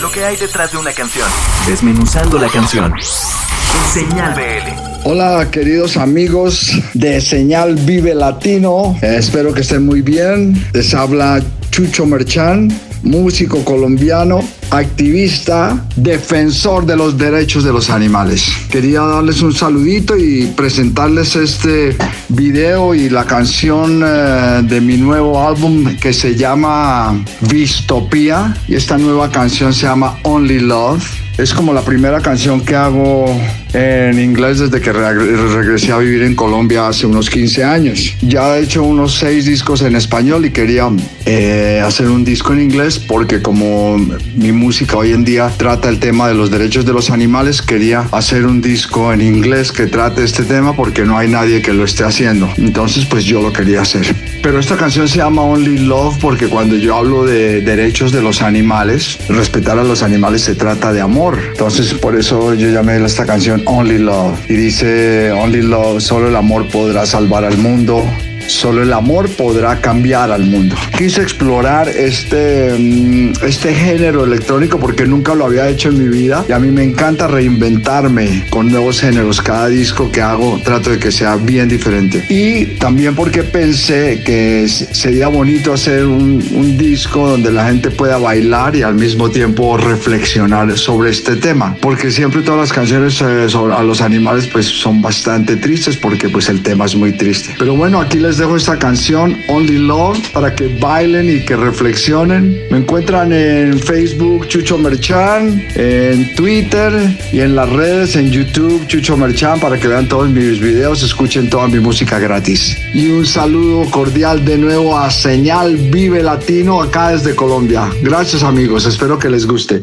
Lo 0.00 0.12
que 0.12 0.24
hay 0.24 0.36
detrás 0.36 0.70
de 0.70 0.78
una 0.78 0.92
canción. 0.92 1.26
Desmenuzando 1.66 2.38
la 2.38 2.48
canción. 2.48 2.94
En 2.94 3.92
Señal 3.92 4.32
BL. 4.32 4.89
Hola 5.02 5.48
queridos 5.50 5.96
amigos 5.96 6.72
de 6.92 7.22
Señal 7.22 7.74
Vive 7.74 8.14
Latino, 8.14 8.96
Eh, 9.00 9.16
espero 9.18 9.54
que 9.54 9.62
estén 9.62 9.86
muy 9.86 10.02
bien. 10.02 10.62
Les 10.74 10.92
habla 10.92 11.42
Chucho 11.70 12.04
Merchán, 12.04 12.70
músico 13.02 13.64
colombiano, 13.64 14.40
activista, 14.70 15.82
defensor 15.96 16.84
de 16.84 16.96
los 16.96 17.16
derechos 17.16 17.64
de 17.64 17.72
los 17.72 17.88
animales. 17.88 18.44
Quería 18.70 19.00
darles 19.00 19.40
un 19.40 19.54
saludito 19.54 20.18
y 20.18 20.52
presentarles 20.54 21.34
este 21.34 21.96
video 22.28 22.94
y 22.94 23.08
la 23.08 23.24
canción 23.24 24.02
eh, 24.04 24.60
de 24.64 24.80
mi 24.82 24.98
nuevo 24.98 25.46
álbum 25.46 25.96
que 25.96 26.12
se 26.12 26.36
llama 26.36 27.24
Distopía 27.40 28.54
y 28.68 28.74
esta 28.74 28.98
nueva 28.98 29.30
canción 29.30 29.72
se 29.72 29.86
llama 29.86 30.18
Only 30.24 30.60
Love. 30.60 31.02
Es 31.38 31.54
como 31.54 31.72
la 31.72 31.80
primera 31.80 32.20
canción 32.20 32.60
que 32.60 32.76
hago 32.76 33.34
en 33.72 34.18
inglés 34.18 34.58
desde 34.58 34.80
que 34.80 34.92
re- 34.92 35.14
regresé 35.54 35.92
a 35.92 35.98
vivir 35.98 36.22
en 36.22 36.34
Colombia 36.34 36.88
hace 36.88 37.06
unos 37.06 37.30
15 37.30 37.64
años. 37.64 38.14
Ya 38.22 38.56
he 38.58 38.62
hecho 38.62 38.82
unos 38.82 39.14
6 39.18 39.44
discos 39.46 39.82
en 39.82 39.94
español 39.96 40.44
y 40.46 40.50
quería 40.50 40.88
eh, 41.26 41.82
hacer 41.84 42.08
un 42.08 42.24
disco 42.24 42.52
en 42.52 42.60
inglés 42.62 42.98
porque 42.98 43.42
como 43.42 43.96
mi 44.36 44.52
música 44.52 44.96
hoy 44.96 45.12
en 45.12 45.24
día 45.24 45.50
trata 45.56 45.88
el 45.88 45.98
tema 45.98 46.28
de 46.28 46.34
los 46.34 46.50
derechos 46.50 46.84
de 46.84 46.92
los 46.92 47.10
animales, 47.10 47.62
quería 47.62 48.00
hacer 48.12 48.46
un 48.46 48.60
disco 48.60 49.12
en 49.12 49.20
inglés 49.20 49.72
que 49.72 49.86
trate 49.86 50.24
este 50.24 50.42
tema 50.44 50.74
porque 50.74 51.04
no 51.04 51.16
hay 51.18 51.28
nadie 51.28 51.62
que 51.62 51.72
lo 51.72 51.84
esté 51.84 52.04
haciendo. 52.04 52.52
Entonces 52.56 53.04
pues 53.06 53.24
yo 53.24 53.40
lo 53.40 53.52
quería 53.52 53.82
hacer. 53.82 54.14
Pero 54.42 54.58
esta 54.58 54.76
canción 54.76 55.06
se 55.08 55.18
llama 55.18 55.42
Only 55.42 55.78
Love 55.78 56.16
porque 56.20 56.48
cuando 56.48 56.76
yo 56.76 56.96
hablo 56.96 57.24
de 57.24 57.60
derechos 57.60 58.10
de 58.10 58.22
los 58.22 58.42
animales, 58.42 59.18
respetar 59.28 59.78
a 59.78 59.84
los 59.84 60.02
animales 60.02 60.42
se 60.42 60.54
trata 60.54 60.92
de 60.92 61.00
amor. 61.00 61.38
Entonces 61.52 61.92
por 61.94 62.16
eso 62.16 62.54
yo 62.54 62.68
llamé 62.70 62.96
esta 63.04 63.26
canción 63.26 63.59
Only 63.66 63.98
Love. 63.98 64.38
Y 64.48 64.54
dice 64.54 65.32
Only 65.32 65.62
Love, 65.62 66.00
solo 66.00 66.28
el 66.28 66.36
amor 66.36 66.68
podrá 66.68 67.06
salvar 67.06 67.44
al 67.44 67.58
mundo. 67.58 68.04
Solo 68.50 68.82
el 68.82 68.92
amor 68.92 69.28
podrá 69.30 69.80
cambiar 69.80 70.32
al 70.32 70.42
mundo. 70.44 70.74
Quise 70.98 71.22
explorar 71.22 71.88
este, 71.88 72.74
mm, 72.76 73.32
este 73.46 73.72
género 73.72 74.24
electrónico 74.24 74.78
porque 74.80 75.06
nunca 75.06 75.34
lo 75.36 75.44
había 75.46 75.68
hecho 75.68 75.88
en 75.90 75.98
mi 76.02 76.08
vida 76.08 76.44
y 76.48 76.52
a 76.52 76.58
mí 76.58 76.68
me 76.68 76.82
encanta 76.82 77.28
reinventarme 77.28 78.44
con 78.50 78.68
nuevos 78.70 79.00
géneros. 79.00 79.40
Cada 79.40 79.68
disco 79.68 80.10
que 80.10 80.20
hago 80.20 80.60
trato 80.64 80.90
de 80.90 80.98
que 80.98 81.12
sea 81.12 81.36
bien 81.36 81.68
diferente. 81.68 82.24
Y 82.28 82.76
también 82.78 83.14
porque 83.14 83.44
pensé 83.44 84.22
que 84.24 84.66
sería 84.68 85.28
bonito 85.28 85.72
hacer 85.72 86.04
un, 86.06 86.42
un 86.52 86.76
disco 86.76 87.28
donde 87.28 87.52
la 87.52 87.66
gente 87.66 87.90
pueda 87.90 88.18
bailar 88.18 88.74
y 88.74 88.82
al 88.82 88.94
mismo 88.96 89.30
tiempo 89.30 89.76
reflexionar 89.76 90.76
sobre 90.76 91.10
este 91.10 91.36
tema. 91.36 91.76
Porque 91.80 92.10
siempre 92.10 92.42
todas 92.42 92.60
las 92.60 92.72
canciones 92.72 93.20
eh, 93.22 93.48
sobre- 93.48 93.74
a 93.74 93.82
los 93.84 94.00
animales 94.00 94.48
pues 94.48 94.66
son 94.66 95.00
bastante 95.00 95.56
tristes 95.56 95.96
porque 95.96 96.28
pues 96.28 96.48
el 96.48 96.62
tema 96.62 96.86
es 96.86 96.96
muy 96.96 97.12
triste. 97.12 97.54
Pero 97.58 97.76
bueno, 97.76 98.00
aquí 98.00 98.18
les 98.18 98.39
dejo 98.40 98.56
esta 98.56 98.78
canción 98.78 99.36
Only 99.48 99.76
Love 99.76 100.18
para 100.32 100.54
que 100.54 100.68
bailen 100.80 101.28
y 101.28 101.44
que 101.44 101.56
reflexionen. 101.56 102.58
Me 102.70 102.78
encuentran 102.78 103.32
en 103.32 103.78
Facebook 103.78 104.48
Chucho 104.48 104.78
Merchan, 104.78 105.62
en 105.74 106.34
Twitter 106.34 106.92
y 107.32 107.40
en 107.40 107.54
las 107.54 107.68
redes 107.68 108.16
en 108.16 108.30
YouTube 108.30 108.86
Chucho 108.86 109.16
Merchan 109.18 109.60
para 109.60 109.78
que 109.78 109.88
vean 109.88 110.08
todos 110.08 110.30
mis 110.30 110.58
videos, 110.58 111.02
escuchen 111.02 111.50
toda 111.50 111.68
mi 111.68 111.80
música 111.80 112.18
gratis. 112.18 112.78
Y 112.94 113.10
un 113.10 113.26
saludo 113.26 113.90
cordial 113.90 114.42
de 114.42 114.56
nuevo 114.56 114.96
a 114.96 115.10
Señal 115.10 115.76
Vive 115.76 116.22
Latino 116.22 116.80
acá 116.80 117.10
desde 117.10 117.34
Colombia. 117.34 117.90
Gracias 118.02 118.42
amigos, 118.42 118.86
espero 118.86 119.18
que 119.18 119.28
les 119.28 119.46
guste. 119.46 119.82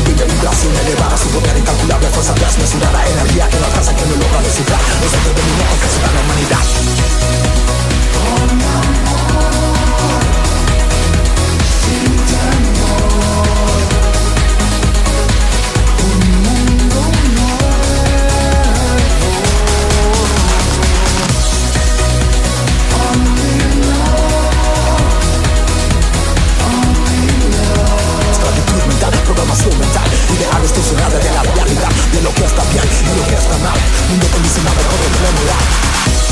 El 0.00 0.12
amor 0.12 0.48
a 0.48 0.56
su 0.56 0.68
vida 0.68 0.72
vibración 0.72 0.76
elevada 0.76 1.16
Su 1.16 1.28
poder 1.28 1.56
incalculable, 1.56 2.08
fuerza 2.08 2.34
desmesurada 2.34 3.06
Energía 3.06 3.48
que 3.48 3.58
no 3.58 3.66
alcanza, 3.66 3.94
que 3.94 4.06
no 4.06 4.16
logra 4.16 4.42
descifrar 4.42 4.80
Los 5.02 5.12
entretenimientos 5.12 5.78
que 5.80 5.88
se 5.88 6.00
dan 6.00 6.10
a 6.10 6.14
la 6.14 6.20
humanidad 6.20 6.64
mental 30.40 30.60
Idea 30.60 30.60
distorsionada 30.60 31.18
de 31.18 31.30
la 31.30 31.42
realidad 31.42 31.90
De 32.12 32.22
lo 32.22 32.32
que 32.32 32.44
está 32.44 32.62
bien 32.64 32.84
y 32.84 33.18
lo 33.18 33.26
que 33.26 33.34
está 33.34 33.58
mal. 33.58 33.78
Mundo 34.08 34.26
condicionado 34.32 34.76
por 34.76 36.29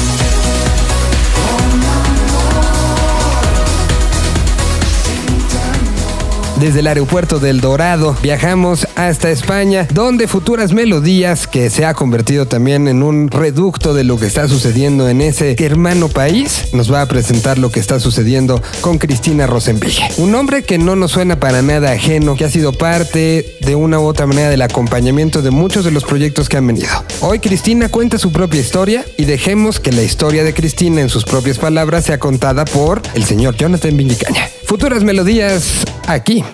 Desde 6.60 6.80
el 6.80 6.88
aeropuerto 6.88 7.38
del 7.38 7.60
Dorado 7.60 8.16
viajamos 8.20 8.88
hasta 8.96 9.30
España, 9.30 9.86
donde 9.92 10.26
Futuras 10.26 10.72
Melodías, 10.72 11.46
que 11.46 11.70
se 11.70 11.84
ha 11.84 11.94
convertido 11.94 12.46
también 12.46 12.88
en 12.88 13.04
un 13.04 13.30
reducto 13.30 13.94
de 13.94 14.02
lo 14.02 14.18
que 14.18 14.26
está 14.26 14.48
sucediendo 14.48 15.08
en 15.08 15.20
ese 15.20 15.54
hermano 15.64 16.08
país, 16.08 16.64
nos 16.72 16.92
va 16.92 17.02
a 17.02 17.06
presentar 17.06 17.58
lo 17.58 17.70
que 17.70 17.78
está 17.78 18.00
sucediendo 18.00 18.60
con 18.80 18.98
Cristina 18.98 19.46
Rosenville. 19.46 20.02
Un 20.16 20.34
hombre 20.34 20.64
que 20.64 20.78
no 20.78 20.96
nos 20.96 21.12
suena 21.12 21.38
para 21.38 21.62
nada 21.62 21.92
ajeno, 21.92 22.34
que 22.34 22.44
ha 22.44 22.50
sido 22.50 22.72
parte 22.72 23.56
de 23.60 23.74
una 23.76 24.00
u 24.00 24.06
otra 24.06 24.26
manera 24.26 24.50
del 24.50 24.62
acompañamiento 24.62 25.42
de 25.42 25.52
muchos 25.52 25.84
de 25.84 25.92
los 25.92 26.02
proyectos 26.02 26.48
que 26.48 26.56
han 26.56 26.66
venido. 26.66 26.88
Hoy 27.20 27.38
Cristina 27.38 27.88
cuenta 27.88 28.18
su 28.18 28.32
propia 28.32 28.60
historia 28.60 29.04
y 29.16 29.26
dejemos 29.26 29.78
que 29.78 29.92
la 29.92 30.02
historia 30.02 30.42
de 30.42 30.54
Cristina 30.54 31.02
en 31.02 31.08
sus 31.08 31.24
propias 31.24 31.58
palabras 31.58 32.06
sea 32.06 32.18
contada 32.18 32.64
por 32.64 33.00
el 33.14 33.22
señor 33.22 33.54
Jonathan 33.56 33.96
Villicaña. 33.96 34.48
Futuras 34.68 35.02
Melodías 35.02 35.82
aquí 36.06 36.44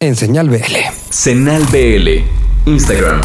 en 0.00 0.16
Señal 0.16 0.50
BL. 0.50 0.74
Señal 1.08 1.62
BL. 1.70 2.68
Instagram. 2.68 3.20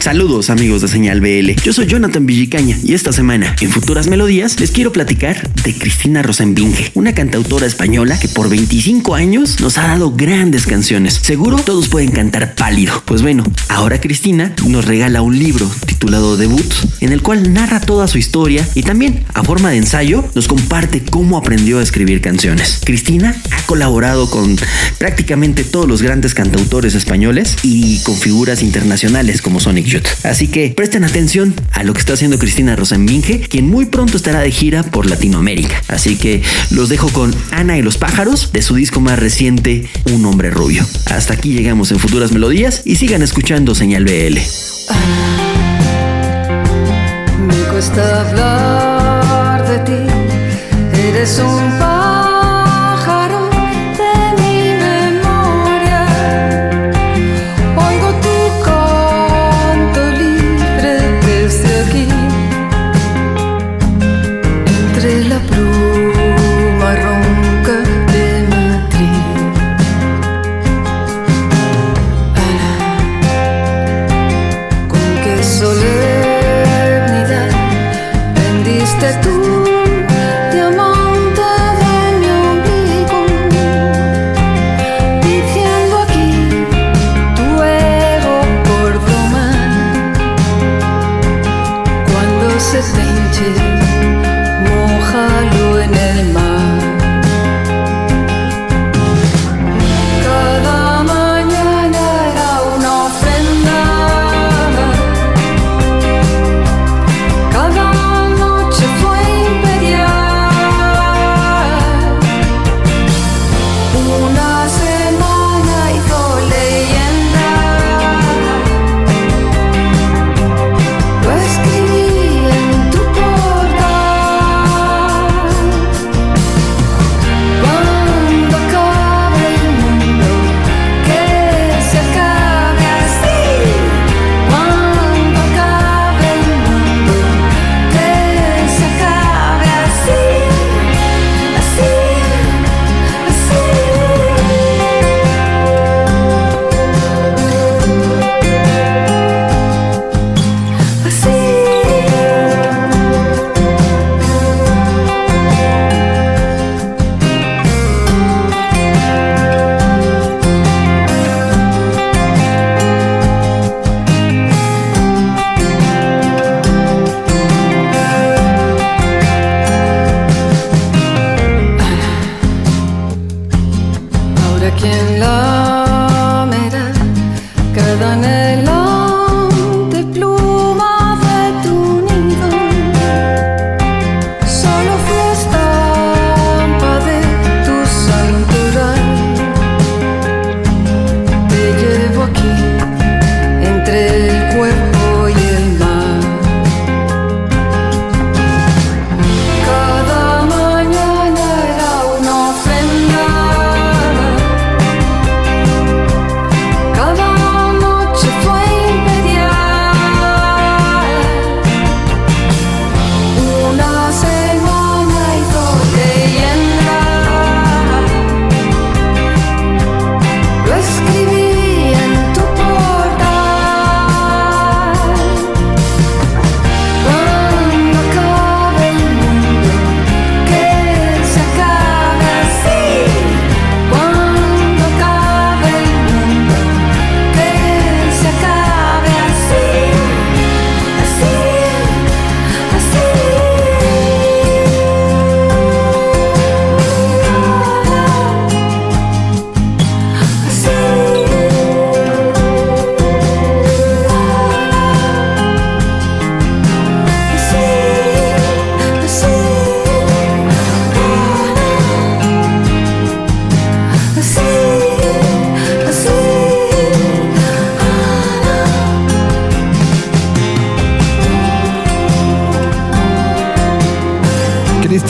Saludos 0.00 0.48
amigos 0.48 0.80
de 0.80 0.88
Señal 0.88 1.20
BL, 1.20 1.50
yo 1.62 1.72
soy 1.72 1.86
Jonathan 1.86 2.24
Villicaña 2.24 2.78
y 2.84 2.94
esta 2.94 3.12
semana 3.12 3.54
en 3.60 3.70
Futuras 3.70 4.06
Melodías 4.06 4.58
les 4.60 4.70
quiero 4.70 4.92
platicar 4.92 5.52
de 5.64 5.74
Cristina 5.74 6.22
Rosenbinge, 6.22 6.92
una 6.94 7.14
cantautora 7.14 7.66
española 7.66 8.18
que 8.18 8.28
por 8.28 8.48
25 8.48 9.16
años 9.16 9.60
nos 9.60 9.76
ha 9.76 9.88
dado 9.88 10.12
grandes 10.12 10.66
canciones. 10.66 11.18
Seguro 11.20 11.56
todos 11.56 11.88
pueden 11.88 12.12
cantar 12.12 12.54
pálido. 12.54 13.02
Pues 13.06 13.22
bueno, 13.22 13.42
ahora 13.68 14.00
Cristina 14.00 14.54
nos 14.66 14.84
regala 14.84 15.20
un 15.20 15.36
libro 15.36 15.68
titulado 15.84 16.36
Debut, 16.36 16.72
en 17.00 17.12
el 17.12 17.20
cual 17.20 17.52
narra 17.52 17.80
toda 17.80 18.06
su 18.06 18.18
historia 18.18 18.66
y 18.74 18.84
también, 18.84 19.24
a 19.34 19.42
forma 19.42 19.70
de 19.70 19.78
ensayo, 19.78 20.24
nos 20.34 20.46
comparte 20.46 21.02
cómo 21.02 21.36
aprendió 21.36 21.80
a 21.80 21.82
escribir 21.82 22.20
canciones. 22.20 22.80
Cristina 22.84 23.34
ha 23.50 23.62
colaborado 23.66 24.30
con 24.30 24.56
prácticamente 24.98 25.64
todos 25.64 25.88
los 25.88 26.02
grandes 26.02 26.34
cantautores 26.34 26.94
españoles 26.94 27.56
y 27.62 27.98
con 28.04 28.16
figuras 28.16 28.62
internacionales 28.62 29.42
como 29.42 29.58
Sonic 29.58 29.87
Así 30.24 30.48
que 30.48 30.70
presten 30.76 31.04
atención 31.04 31.54
a 31.72 31.82
lo 31.82 31.94
que 31.94 32.00
está 32.00 32.12
haciendo 32.12 32.38
Cristina 32.38 32.76
Rosenbinge, 32.76 33.40
quien 33.40 33.68
muy 33.68 33.86
pronto 33.86 34.16
estará 34.16 34.40
de 34.40 34.50
gira 34.50 34.82
por 34.82 35.06
Latinoamérica. 35.06 35.82
Así 35.88 36.16
que 36.16 36.42
los 36.70 36.88
dejo 36.88 37.08
con 37.08 37.34
Ana 37.50 37.78
y 37.78 37.82
los 37.82 37.96
pájaros 37.96 38.52
de 38.52 38.60
su 38.62 38.74
disco 38.74 39.00
más 39.00 39.18
reciente, 39.18 39.88
Un 40.12 40.26
hombre 40.26 40.50
rubio. 40.50 40.86
Hasta 41.06 41.34
aquí 41.34 41.52
llegamos 41.52 41.90
en 41.90 41.98
futuras 41.98 42.32
melodías 42.32 42.82
y 42.84 42.96
sigan 42.96 43.22
escuchando 43.22 43.74
Señal 43.74 44.04
BL. 44.04 44.38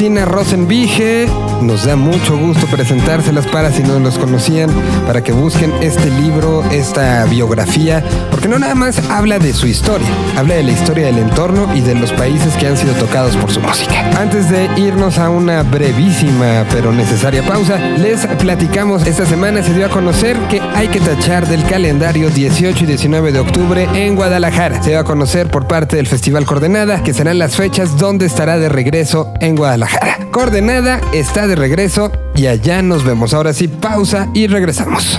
Cristina 0.08 0.24
Rosenbige. 0.24 1.47
Nos 1.62 1.84
da 1.84 1.96
mucho 1.96 2.36
gusto 2.36 2.66
presentárselas 2.66 3.46
para 3.46 3.72
si 3.72 3.82
no 3.82 3.98
los 3.98 4.18
conocían, 4.18 4.70
para 5.06 5.22
que 5.22 5.32
busquen 5.32 5.72
este 5.80 6.08
libro, 6.10 6.62
esta 6.70 7.24
biografía, 7.24 8.04
porque 8.30 8.48
no 8.48 8.58
nada 8.58 8.74
más 8.74 8.98
habla 9.10 9.38
de 9.38 9.52
su 9.52 9.66
historia, 9.66 10.06
habla 10.36 10.54
de 10.54 10.62
la 10.62 10.72
historia 10.72 11.06
del 11.06 11.18
entorno 11.18 11.68
y 11.74 11.80
de 11.80 11.94
los 11.94 12.12
países 12.12 12.54
que 12.56 12.68
han 12.68 12.76
sido 12.76 12.94
tocados 12.94 13.36
por 13.36 13.50
su 13.50 13.60
música. 13.60 14.08
Antes 14.18 14.50
de 14.50 14.68
irnos 14.76 15.18
a 15.18 15.30
una 15.30 15.62
brevísima 15.62 16.64
pero 16.70 16.92
necesaria 16.92 17.42
pausa, 17.42 17.78
les 17.78 18.26
platicamos, 18.26 19.06
esta 19.06 19.26
semana 19.26 19.62
se 19.62 19.74
dio 19.74 19.86
a 19.86 19.90
conocer 19.90 20.36
que 20.48 20.60
hay 20.60 20.88
que 20.88 21.00
tachar 21.00 21.48
del 21.48 21.64
calendario 21.64 22.30
18 22.30 22.84
y 22.84 22.86
19 22.86 23.32
de 23.32 23.40
octubre 23.40 23.88
en 23.94 24.14
Guadalajara. 24.14 24.82
Se 24.82 24.90
dio 24.90 25.00
a 25.00 25.04
conocer 25.04 25.48
por 25.48 25.66
parte 25.66 25.96
del 25.96 26.06
Festival 26.06 26.46
Coordenada 26.46 27.02
que 27.02 27.14
serán 27.14 27.38
las 27.38 27.56
fechas 27.56 27.98
donde 27.98 28.26
estará 28.26 28.58
de 28.58 28.68
regreso 28.68 29.32
en 29.40 29.56
Guadalajara. 29.56 30.18
Coordenada 30.30 31.00
está 31.12 31.47
de 31.48 31.56
regreso 31.56 32.12
y 32.36 32.46
allá 32.46 32.82
nos 32.82 33.02
vemos. 33.02 33.34
Ahora 33.34 33.52
sí, 33.52 33.66
pausa 33.66 34.28
y 34.34 34.46
regresamos. 34.46 35.18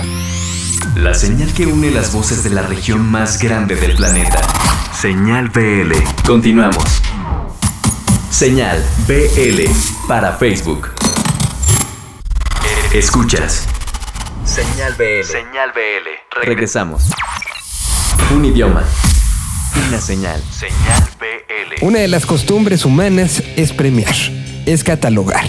La 0.96 1.14
señal 1.14 1.52
que 1.52 1.66
une 1.66 1.90
las 1.90 2.12
voces 2.12 2.42
de 2.42 2.50
la 2.50 2.62
región 2.62 3.10
más 3.10 3.38
grande 3.38 3.76
del 3.76 3.94
planeta. 3.94 4.40
Señal 4.98 5.50
BL. 5.50 5.92
Continuamos. 6.26 7.02
Señal 8.30 8.82
BL 9.06 9.62
para 10.08 10.32
Facebook. 10.32 10.88
Escuchas. 12.92 13.66
Señal 14.44 14.94
BL. 14.94 15.24
Señal 15.24 15.72
BL. 15.72 16.44
Regresamos. 16.46 17.10
Un 18.34 18.44
idioma. 18.44 18.84
Una 19.88 20.00
señal. 20.00 20.42
Señal 20.50 21.08
BL. 21.18 21.84
Una 21.86 22.00
de 22.00 22.08
las 22.08 22.26
costumbres 22.26 22.84
humanas 22.84 23.42
es 23.56 23.72
premiar, 23.72 24.14
es 24.66 24.84
catalogar, 24.84 25.44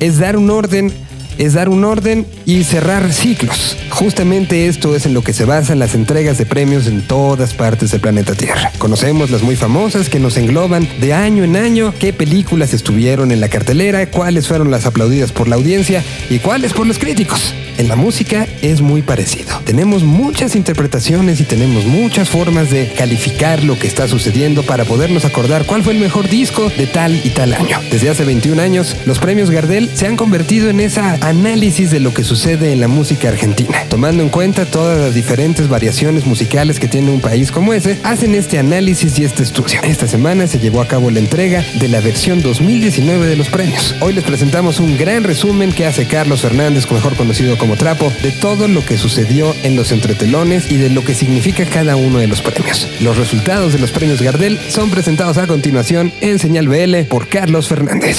es 0.00 0.18
dar 0.18 0.36
un 0.36 0.50
orden, 0.50 0.92
es 1.38 1.54
dar 1.54 1.68
un 1.68 1.84
orden 1.84 2.26
y 2.46 2.64
cerrar 2.64 3.12
ciclos. 3.12 3.76
Justamente 3.90 4.66
esto 4.66 4.94
es 4.96 5.06
en 5.06 5.14
lo 5.14 5.22
que 5.22 5.32
se 5.32 5.44
basan 5.44 5.78
las 5.78 5.94
entregas 5.94 6.38
de 6.38 6.46
premios 6.46 6.86
en 6.86 7.02
todas 7.02 7.54
partes 7.54 7.90
del 7.90 8.00
planeta 8.00 8.34
Tierra. 8.34 8.72
Conocemos 8.78 9.30
las 9.30 9.42
muy 9.42 9.56
famosas 9.56 10.08
que 10.08 10.18
nos 10.20 10.36
engloban 10.36 10.88
de 11.00 11.12
año 11.14 11.44
en 11.44 11.56
año, 11.56 11.94
qué 11.98 12.12
películas 12.12 12.74
estuvieron 12.74 13.30
en 13.30 13.40
la 13.40 13.48
cartelera, 13.48 14.10
cuáles 14.10 14.48
fueron 14.48 14.70
las 14.70 14.86
aplaudidas 14.86 15.32
por 15.32 15.48
la 15.48 15.56
audiencia 15.56 16.02
y 16.28 16.38
cuáles 16.38 16.72
por 16.72 16.86
los 16.86 16.98
críticos. 16.98 17.54
En 17.76 17.88
la 17.88 17.96
música 17.96 18.46
es 18.62 18.80
muy 18.80 19.02
parecido. 19.02 19.60
Tenemos 19.64 20.04
muchas 20.04 20.54
interpretaciones 20.54 21.40
y 21.40 21.44
tenemos 21.44 21.86
muchas 21.86 22.28
formas 22.28 22.70
de 22.70 22.92
calificar 22.96 23.64
lo 23.64 23.76
que 23.76 23.88
está 23.88 24.06
sucediendo 24.06 24.62
para 24.62 24.84
podernos 24.84 25.24
acordar 25.24 25.66
cuál 25.66 25.82
fue 25.82 25.94
el 25.94 25.98
mejor 25.98 26.28
disco 26.28 26.70
de 26.76 26.86
tal 26.86 27.20
y 27.24 27.30
tal 27.30 27.52
año. 27.52 27.80
Desde 27.90 28.10
hace 28.10 28.24
21 28.24 28.62
años, 28.62 28.96
los 29.06 29.18
premios 29.18 29.50
Gardel 29.50 29.90
se 29.92 30.06
han 30.06 30.16
convertido 30.16 30.70
en 30.70 30.78
esa 30.78 31.14
análisis 31.24 31.90
de 31.90 32.00
lo 32.00 32.12
que 32.12 32.22
sucede 32.22 32.72
en 32.72 32.80
la 32.80 32.88
música 32.88 33.28
argentina. 33.28 33.82
Tomando 33.88 34.22
en 34.22 34.28
cuenta 34.28 34.66
todas 34.66 34.98
las 34.98 35.14
diferentes 35.14 35.68
variaciones 35.68 36.26
musicales 36.26 36.78
que 36.78 36.86
tiene 36.86 37.10
un 37.10 37.20
país 37.20 37.50
como 37.50 37.72
ese, 37.72 37.98
hacen 38.04 38.34
este 38.34 38.58
análisis 38.58 39.18
y 39.18 39.24
este 39.24 39.42
estudio. 39.42 39.80
Esta 39.82 40.06
semana 40.06 40.46
se 40.46 40.58
llevó 40.58 40.82
a 40.82 40.86
cabo 40.86 41.10
la 41.10 41.20
entrega 41.20 41.64
de 41.80 41.88
la 41.88 42.00
versión 42.00 42.42
2019 42.42 43.26
de 43.26 43.36
los 43.36 43.48
premios. 43.48 43.94
Hoy 44.00 44.12
les 44.12 44.24
presentamos 44.24 44.80
un 44.80 44.98
gran 44.98 45.24
resumen 45.24 45.72
que 45.72 45.86
hace 45.86 46.06
Carlos 46.06 46.42
Fernández, 46.42 46.90
mejor 46.90 47.16
conocido 47.16 47.56
como 47.56 47.76
Trapo, 47.76 48.12
de 48.22 48.30
todo 48.30 48.68
lo 48.68 48.84
que 48.84 48.98
sucedió 48.98 49.54
en 49.62 49.76
los 49.76 49.92
entretelones 49.92 50.70
y 50.70 50.76
de 50.76 50.90
lo 50.90 51.04
que 51.04 51.14
significa 51.14 51.64
cada 51.64 51.96
uno 51.96 52.18
de 52.18 52.26
los 52.26 52.42
premios. 52.42 52.86
Los 53.00 53.16
resultados 53.16 53.72
de 53.72 53.78
los 53.78 53.92
premios 53.92 54.20
Gardel 54.20 54.60
son 54.68 54.90
presentados 54.90 55.38
a 55.38 55.46
continuación 55.46 56.12
en 56.20 56.38
Señal 56.38 56.68
BL 56.68 57.04
por 57.08 57.28
Carlos 57.28 57.68
Fernández. 57.68 58.18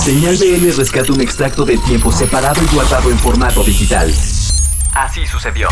Señal 0.00 0.34
BL 0.38 0.74
rescata 0.78 1.12
un 1.12 1.20
extracto 1.20 1.62
del 1.66 1.78
tiempo 1.82 2.10
separado 2.10 2.62
y 2.64 2.74
guardado 2.74 3.10
en 3.10 3.18
formato 3.18 3.62
digital. 3.62 4.10
Así 4.94 5.26
sucedió. 5.26 5.68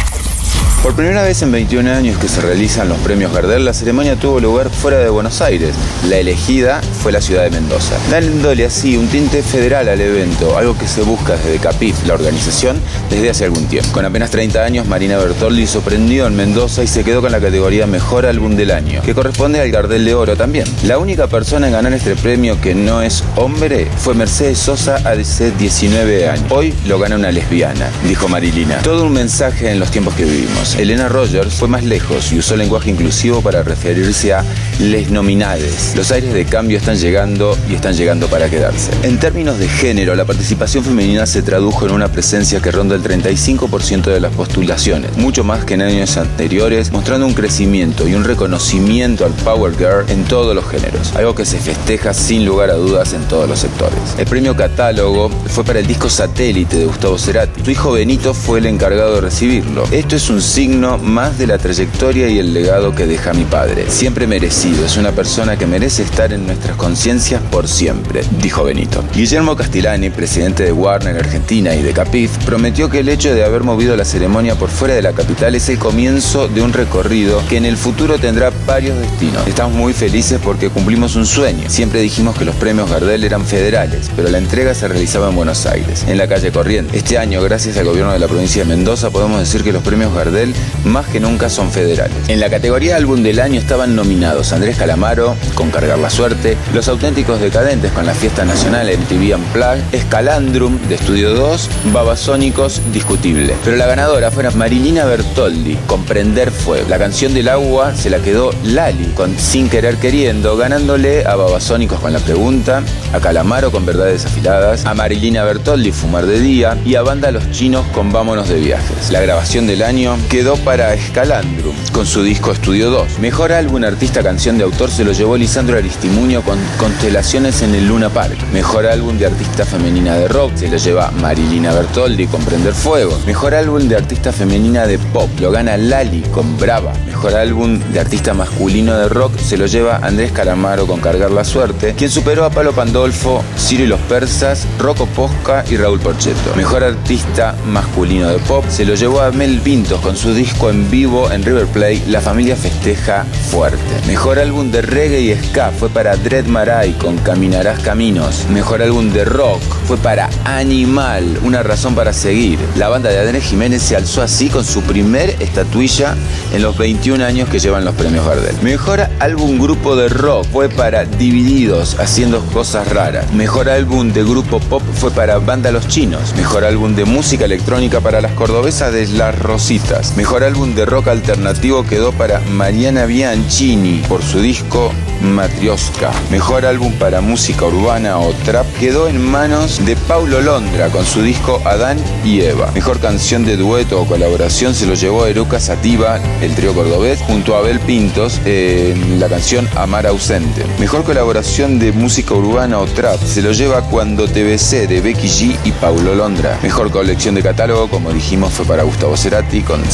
Por 0.83 0.95
primera 0.95 1.23
vez 1.23 1.43
en 1.43 1.51
21 1.51 1.91
años 1.91 2.19
que 2.19 2.29
se 2.29 2.41
realizan 2.41 2.88
los 2.88 2.99
premios 2.99 3.33
Gardel, 3.33 3.64
la 3.64 3.75
ceremonia 3.75 4.14
tuvo 4.14 4.38
lugar 4.38 4.71
fuera 4.71 4.99
de 4.99 5.09
Buenos 5.09 5.41
Aires. 5.43 5.75
La 6.09 6.19
elegida 6.19 6.81
fue 7.03 7.11
la 7.11 7.21
ciudad 7.21 7.43
de 7.43 7.51
Mendoza, 7.51 7.97
dándole 8.11 8.64
así 8.64 8.97
un 8.97 9.09
tinte 9.09 9.43
federal 9.43 9.88
al 9.88 10.01
evento, 10.01 10.57
algo 10.57 10.79
que 10.79 10.87
se 10.87 11.03
busca 11.03 11.37
desde 11.37 11.59
CAPIF, 11.59 12.07
la 12.07 12.14
organización, 12.14 12.81
desde 13.11 13.29
hace 13.29 13.45
algún 13.45 13.67
tiempo. 13.67 13.91
Con 13.91 14.05
apenas 14.05 14.31
30 14.31 14.64
años, 14.64 14.87
Marina 14.87 15.19
Bertoldi 15.19 15.67
sorprendió 15.67 16.27
en 16.27 16.37
Mendoza 16.37 16.85
y 16.85 16.87
se 16.87 17.03
quedó 17.03 17.23
con 17.23 17.33
la 17.33 17.41
categoría 17.41 17.88
Mejor 17.88 18.25
Álbum 18.25 18.55
del 18.55 18.71
Año, 18.71 19.03
que 19.03 19.14
corresponde 19.14 19.61
al 19.61 19.73
Gardel 19.73 20.05
de 20.05 20.14
Oro 20.14 20.37
también. 20.37 20.67
La 20.85 20.99
única 20.99 21.27
persona 21.27 21.67
en 21.67 21.73
ganar 21.73 21.93
este 21.93 22.14
premio 22.14 22.59
que 22.61 22.77
no 22.77 23.03
es 23.03 23.25
hombre 23.35 23.88
fue 23.99 24.14
Mercedes 24.14 24.59
Sosa 24.61 24.97
hace 25.05 25.51
19 25.51 26.29
años. 26.29 26.47
Hoy 26.51 26.73
lo 26.87 27.01
gana 27.01 27.17
una 27.17 27.33
lesbiana, 27.33 27.91
dijo 28.07 28.29
Marilina. 28.29 28.79
Todo 28.83 29.05
un 29.05 29.12
mensaje 29.12 29.73
en 29.73 29.81
los 29.81 29.91
tiempos 29.91 30.14
que 30.14 30.25
vivimos. 30.25 30.67
Elena 30.76 31.09
Rogers 31.09 31.54
fue 31.54 31.68
más 31.68 31.85
lejos 31.85 32.33
y 32.33 32.38
usó 32.38 32.57
lenguaje 32.57 32.90
inclusivo 32.90 33.40
para 33.40 33.62
referirse 33.62 34.33
a 34.33 34.44
les 34.78 35.11
nominades. 35.11 35.94
Los 35.96 36.11
aires 36.11 36.33
de 36.33 36.44
cambio 36.44 36.78
están 36.78 36.96
llegando 36.96 37.57
y 37.68 37.74
están 37.74 37.94
llegando 37.94 38.28
para 38.28 38.48
quedarse. 38.48 38.90
En 39.02 39.18
términos 39.18 39.59
de 39.59 39.68
género, 39.68 40.14
la 40.14 40.24
participación 40.24 40.85
femenina 40.85 41.26
se 41.26 41.42
tradujo 41.42 41.87
en 41.87 41.92
una 41.92 42.09
presencia 42.09 42.61
que 42.61 42.70
ronda 42.70 42.94
el 42.94 43.02
35% 43.02 44.04
de 44.04 44.20
las 44.20 44.33
postulaciones, 44.33 45.16
mucho 45.16 45.44
más 45.44 45.64
que 45.64 45.74
en 45.74 45.83
años 45.83 46.16
anteriores, 46.16 46.92
mostrando 46.92 47.26
un 47.26 47.35
crecimiento 47.35 48.07
y 48.09 48.14
un 48.14 48.24
reconocimiento 48.24 49.24
al 49.24 49.33
Power 49.33 49.76
Girl 49.76 50.04
en 50.09 50.24
todos 50.24 50.54
los 50.54 50.66
géneros, 50.68 51.14
algo 51.16 51.35
que 51.35 51.44
se 51.44 51.59
festeja 51.59 52.14
sin 52.14 52.44
lugar 52.44 52.70
a 52.70 52.74
dudas 52.74 53.12
en 53.12 53.22
todos 53.22 53.48
los 53.48 53.59
sectores. 53.59 53.98
El 54.18 54.26
premio 54.26 54.54
Catálogo 54.54 55.31
fue 55.48 55.64
para 55.64 55.81
el 55.81 55.87
disco 55.87 56.11
Satélite 56.11 56.76
de 56.76 56.87
Gustavo 56.87 57.18
Cerati. 57.18 57.64
Su 57.64 57.70
hijo 57.70 57.92
Benito 57.92 58.35
fue 58.35 58.59
el 58.59 58.66
encargado 58.66 59.16
de 59.16 59.20
recibirlo. 59.22 59.85
Esto 59.90 60.16
es 60.16 60.28
un 60.31 60.42
signo 60.59 60.99
más 60.99 61.38
de 61.38 61.47
la 61.47 61.57
trayectoria 61.57 62.29
y 62.29 62.40
el 62.40 62.53
legado 62.53 62.92
que 62.92 63.07
deja 63.07 63.33
mi 63.33 63.44
padre. 63.44 63.88
Siempre 63.88 64.27
merecido, 64.27 64.85
es 64.85 64.97
una 64.97 65.12
persona 65.12 65.57
que 65.57 65.68
merece 65.68 66.03
estar 66.03 66.33
en 66.33 66.49
nuestras 66.49 66.77
conciencias 66.77 67.40
por 67.49 67.68
siempre, 67.68 68.23
dijo 68.42 68.64
Benito. 68.64 69.05
Guillermo 69.14 69.55
Castellani, 69.55 70.11
presidente 70.11 70.64
de 70.64 70.73
Warner 70.73 71.16
Argentina 71.16 71.77
y 71.77 71.83
de 71.83 71.92
Capif, 71.92 72.37
prometió 72.38 72.90
que 72.90 72.99
el 72.99 73.09
hecho 73.09 73.33
de 73.33 73.45
haber 73.45 73.62
movido 73.62 73.95
la 73.95 74.05
ceremonia 74.05 74.57
por 74.57 74.68
fuera 74.68 74.95
de 74.95 75.03
la 75.03 75.12
capital 75.12 75.55
es 75.55 75.68
el 75.68 75.78
comienzo 75.78 76.49
de 76.49 76.61
un 76.61 76.72
recorrido 76.72 77.41
que 77.49 77.57
en 77.57 77.64
el 77.64 77.76
futuro 77.76 78.18
tendrá 78.18 78.51
varios 78.66 78.99
destinos. 78.99 79.47
Estamos 79.47 79.76
muy 79.76 79.93
felices 79.93 80.41
porque 80.43 80.70
cumplimos 80.70 81.14
un 81.14 81.26
sueño. 81.26 81.70
Siempre 81.70 82.01
dijimos 82.01 82.37
que 82.37 82.45
los 82.45 82.57
premios 82.57 82.91
Gardel 82.91 83.22
eran 83.22 83.45
federales, 83.45 84.11
pero 84.16 84.28
la 84.28 84.39
entrega 84.39 84.74
se 84.74 84.89
realizaba 84.89 85.28
en 85.28 85.37
Buenos 85.37 85.66
Aires, 85.66 86.05
en 86.09 86.18
la 86.18 86.26
calle 86.26 86.51
Corriente. 86.51 86.99
Este 86.99 87.16
año, 87.16 87.41
gracias 87.43 87.76
al 87.76 87.85
gobierno 87.85 88.12
de 88.12 88.18
la 88.18 88.26
provincia 88.26 88.64
de 88.64 88.68
Mendoza, 88.68 89.11
podemos 89.11 89.39
decir 89.39 89.62
que 89.62 89.72
los 89.72 89.85
premios 89.85 90.12
Gardel 90.12 90.47
más 90.84 91.07
que 91.07 91.20
nunca 91.20 91.49
son 91.49 91.70
federales. 91.70 92.16
En 92.28 92.40
la 92.40 92.51
categoría 92.51 92.96
álbum 92.96 93.22
del 93.22 93.40
año 93.40 93.61
estaban 93.61 93.94
nominados 93.94 94.53
Andrés 94.53 94.76
Calamaro 94.76 95.36
con 95.55 95.70
Cargar 95.70 95.99
la 95.99 96.11
Suerte, 96.11 96.57
Los 96.74 96.88
Auténticos 96.88 97.40
Decadentes 97.40 97.92
con 97.92 98.07
la 98.07 98.14
Fiesta 98.14 98.44
Nacional 98.44 98.88
MTV 98.88 99.36
Unplugged, 99.36 99.82
Escalandrum 99.92 100.78
de 100.88 100.96
Estudio 100.96 101.34
2, 101.34 101.70
Babasónicos 101.92 102.80
Discutible. 102.92 103.55
Pero 103.64 103.76
la 103.76 103.86
ganadora 103.86 104.30
fue 104.30 104.49
Marilina 104.55 105.05
Bertoldi 105.05 105.76
con 105.86 106.05
Prender 106.05 106.51
Fuego. 106.51 106.88
La 106.88 106.99
canción 106.99 107.34
del 107.34 107.49
agua 107.49 107.94
se 107.94 108.11
la 108.11 108.18
quedó 108.18 108.51
Lali 108.64 109.07
con 109.14 109.38
Sin 109.38 109.68
Querer 109.68 109.96
Queriendo, 109.96 110.57
ganándole 110.57 111.26
a 111.26 111.36
Babasónicos 111.36 112.01
con 112.01 112.12
La 112.12 112.18
Pregunta, 112.18 112.82
a 113.12 113.20
Calamaro 113.20 113.70
con 113.70 113.84
Verdades 113.84 114.24
Afiladas, 114.26 114.86
a 114.86 114.94
Marilina 114.94 115.44
Bertoldi 115.44 115.92
Fumar 115.92 116.26
de 116.26 116.40
Día 116.40 116.78
y 116.84 116.94
a 116.94 117.03
Banda 117.03 117.30
Los 117.30 117.51
Chinos 117.51 117.86
con 117.88 118.12
Vámonos 118.12 118.49
de 118.49 118.61
Viajes. 118.61 119.11
La 119.11 119.20
grabación 119.20 119.66
del 119.66 119.82
año 119.82 120.16
quedó 120.39 120.57
para 120.59 120.95
Escalandrum 120.95 121.74
con 121.91 122.07
su 122.07 122.22
disco 122.22 122.53
Estudio 122.53 122.91
2. 122.91 123.18
Mejor 123.18 123.51
álbum 123.51 123.82
artista 123.82 124.22
canción 124.22 124.57
de 124.57 124.62
autor 124.62 124.89
se 124.89 125.03
lo 125.03 125.11
llevó 125.11 125.36
Lisandro 125.36 125.76
Aristimuño 125.76 126.43
con 126.43 126.61
Constelaciones 126.78 127.61
en 127.62 127.74
el 127.74 127.89
Luna 127.89 128.09
Park. 128.09 128.39
Mejor 128.53 128.86
álbum 128.86 129.18
de 129.18 129.26
artista 129.26 129.64
femenina 129.64 130.14
de 130.14 130.28
rock 130.28 130.53
se 130.55 130.68
lo 130.68 130.76
lleva 130.76 131.11
Marilina 131.11 131.72
Bertoldi 131.72 132.28
con 132.28 132.41
Prender 132.45 132.72
Fuego. 132.72 133.18
Mejor 133.26 133.53
álbum 133.53 133.89
de 133.89 133.97
artista 133.97 134.30
femenina 134.30 134.86
de 134.86 134.99
pop 134.99 135.28
lo 135.41 135.51
gana 135.51 135.76
Lali 135.76 136.22
con 136.30 136.57
Brava. 136.57 136.93
Mejor 137.05 137.34
álbum 137.34 137.80
de 137.93 137.99
artista 137.99 138.32
masculino 138.32 138.97
de 138.97 139.09
rock 139.09 139.36
se 139.41 139.57
lo 139.57 139.66
lleva 139.66 139.97
Andrés 139.97 140.30
Calamaro 140.30 140.86
con 140.86 141.01
Cargar 141.01 141.32
la 141.32 141.43
Suerte, 141.43 141.95
quien 141.97 142.11
superó 142.11 142.45
a 142.45 142.51
Palo 142.51 142.72
Pandolfo, 142.72 143.43
Ciro 143.57 143.82
y 143.82 143.89
los 143.89 144.01
Persas, 144.03 144.68
Rocco 144.78 145.07
Posca 145.07 145.64
y 145.68 145.76
Raúl 145.76 145.99
Porchetto. 145.99 146.55
Mejor 146.55 146.84
artista 146.84 147.57
masculino 147.66 148.28
de 148.28 148.39
pop 148.39 148.64
se 148.68 148.84
lo 148.84 148.95
llevó 148.95 149.20
a 149.20 149.32
Mel 149.32 149.61
Pintos 149.62 150.01
con 150.01 150.16
su 150.16 150.28
disco 150.35 150.70
en 150.70 150.91
vivo 150.91 151.31
en 151.31 151.43
River 151.43 151.66
Plate 151.66 152.03
La 152.09 152.20
familia 152.20 152.57
festeja 152.57 153.24
fuerte. 153.51 153.79
Mejor 154.07 154.39
álbum 154.39 154.70
de 154.70 154.83
reggae 154.83 155.20
y 155.20 155.35
ska 155.35 155.70
fue 155.70 155.89
para 155.89 156.16
Dread 156.16 156.47
Marai 156.47 156.93
con 156.93 157.16
Caminarás 157.18 157.81
Caminos. 157.81 158.47
Mejor 158.51 158.83
álbum 158.83 159.12
de 159.12 159.24
rock 159.24 159.62
fue 159.87 159.97
para 159.97 160.29
Animal, 160.45 161.39
una 161.43 161.62
razón 161.62 161.95
para 161.95 162.12
seguir. 162.12 162.59
La 162.76 162.89
banda 162.89 163.11
de 163.11 163.20
Andrés 163.20 163.45
Jiménez 163.45 163.83
se 163.83 163.97
alzó 163.97 164.22
así 164.22 164.49
con 164.49 164.64
su 164.64 164.83
primer 164.83 165.31
estatuilla 165.41 166.14
en 166.53 166.62
los 166.62 166.76
21 166.76 167.24
años 167.24 167.49
que 167.49 167.59
llevan 167.59 167.85
los 167.85 167.95
premios 167.95 168.26
Gardel. 168.26 168.57
Mejor 168.62 169.01
álbum 169.20 169.59
grupo 169.59 169.97
de 169.97 170.09
rock 170.09 170.47
fue 170.53 170.68
para 170.68 171.05
Divididos, 171.05 171.99
haciendo 171.99 172.41
cosas 172.47 172.89
raras. 172.89 173.33
Mejor 173.33 173.68
álbum 173.68 174.12
de 174.12 174.22
grupo 174.22 174.61
pop 174.61 174.83
fue 174.95 175.11
para 175.11 175.39
Banda 175.39 175.70
Los 175.70 175.89
Chinos. 175.89 176.35
Mejor 176.37 176.64
álbum 176.64 176.95
de 176.95 177.05
música 177.05 177.45
electrónica 177.45 178.01
para 178.01 178.20
las 178.20 178.33
cordobesas 178.33 178.93
de 178.93 179.07
Las 179.09 179.39
Rositas. 179.39 180.16
Mejor 180.19 180.43
álbum 180.43 180.75
de 180.75 180.85
rock 180.85 181.07
alternativo 181.07 181.85
quedó 181.85 182.11
para 182.11 182.41
Mariana 182.41 183.07
Bianchini 183.07 184.03
por 184.09 184.21
su 184.21 184.41
disco 184.41 184.93
Matrioska. 185.23 186.11
Mejor 186.31 186.66
álbum 186.66 186.93
para 186.95 187.21
música 187.21 187.64
urbana 187.64 188.19
o 188.19 188.33
trap 188.45 188.66
quedó 188.79 189.07
en 189.07 189.25
manos 189.25 189.85
de 189.85 189.95
Paulo 189.95 190.41
Londra 190.41 190.89
con 190.89 191.05
su 191.05 191.23
disco 191.23 191.62
Adán 191.64 191.99
y 192.25 192.41
Eva. 192.41 192.71
Mejor 192.75 192.99
canción 192.99 193.45
de 193.45 193.57
dueto 193.57 194.01
o 194.01 194.07
colaboración 194.07 194.75
se 194.75 194.87
lo 194.87 194.95
llevó 194.95 195.27
Eruca 195.27 195.61
Sativa, 195.61 196.19
el 196.43 196.53
trío 196.57 196.75
cordobés, 196.75 197.21
junto 197.21 197.55
a 197.55 197.61
Abel 197.61 197.79
Pintos 197.79 198.41
en 198.45 199.21
la 199.21 199.29
canción 199.29 199.69
Amar 199.77 200.07
Ausente. 200.09 200.64
Mejor 200.81 201.05
colaboración 201.05 201.79
de 201.79 201.93
música 201.93 202.35
urbana 202.35 202.81
o 202.81 202.87
trap 202.87 203.23
se 203.23 203.41
lo 203.41 203.53
lleva 203.53 203.83
Cuando 203.83 204.27
te 204.27 204.43
besé 204.43 204.89
de 204.89 205.01
Becky 205.01 205.29
G 205.29 205.57
y 205.64 205.71
Paulo 205.71 206.16
Londra. 206.16 206.59
Mejor 206.62 206.91
colección 206.91 207.37
de 207.37 207.43
catálogo, 207.43 207.89
como 207.89 208.12
dijimos, 208.12 208.53
fue 208.53 208.66
para 208.66 208.83
Gustavo 208.83 209.16
Cerati 209.16 209.62
con 209.62 209.85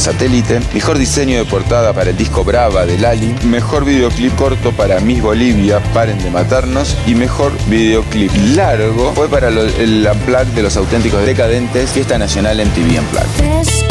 Mejor 0.73 0.97
diseño 0.97 1.37
de 1.37 1.45
portada 1.45 1.93
para 1.93 2.09
el 2.11 2.17
disco 2.17 2.43
Brava 2.43 2.85
de 2.85 2.97
Lali. 2.97 3.35
Mejor 3.43 3.85
videoclip 3.85 4.35
corto 4.35 4.71
para 4.71 4.99
Miss 4.99 5.21
Bolivia, 5.21 5.79
Paren 5.93 6.17
de 6.23 6.29
Matarnos. 6.31 6.95
Y 7.05 7.15
mejor 7.15 7.51
videoclip 7.67 8.31
largo 8.55 9.13
fue 9.13 9.27
para 9.29 9.49
lo- 9.51 9.63
el 9.63 10.07
de 10.55 10.61
los 10.63 10.75
auténticos 10.77 11.25
decadentes, 11.25 11.89
Fiesta 11.91 12.17
Nacional 12.17 12.59
en 12.59 12.69
TV 12.69 12.99
Unplugged. 12.99 13.84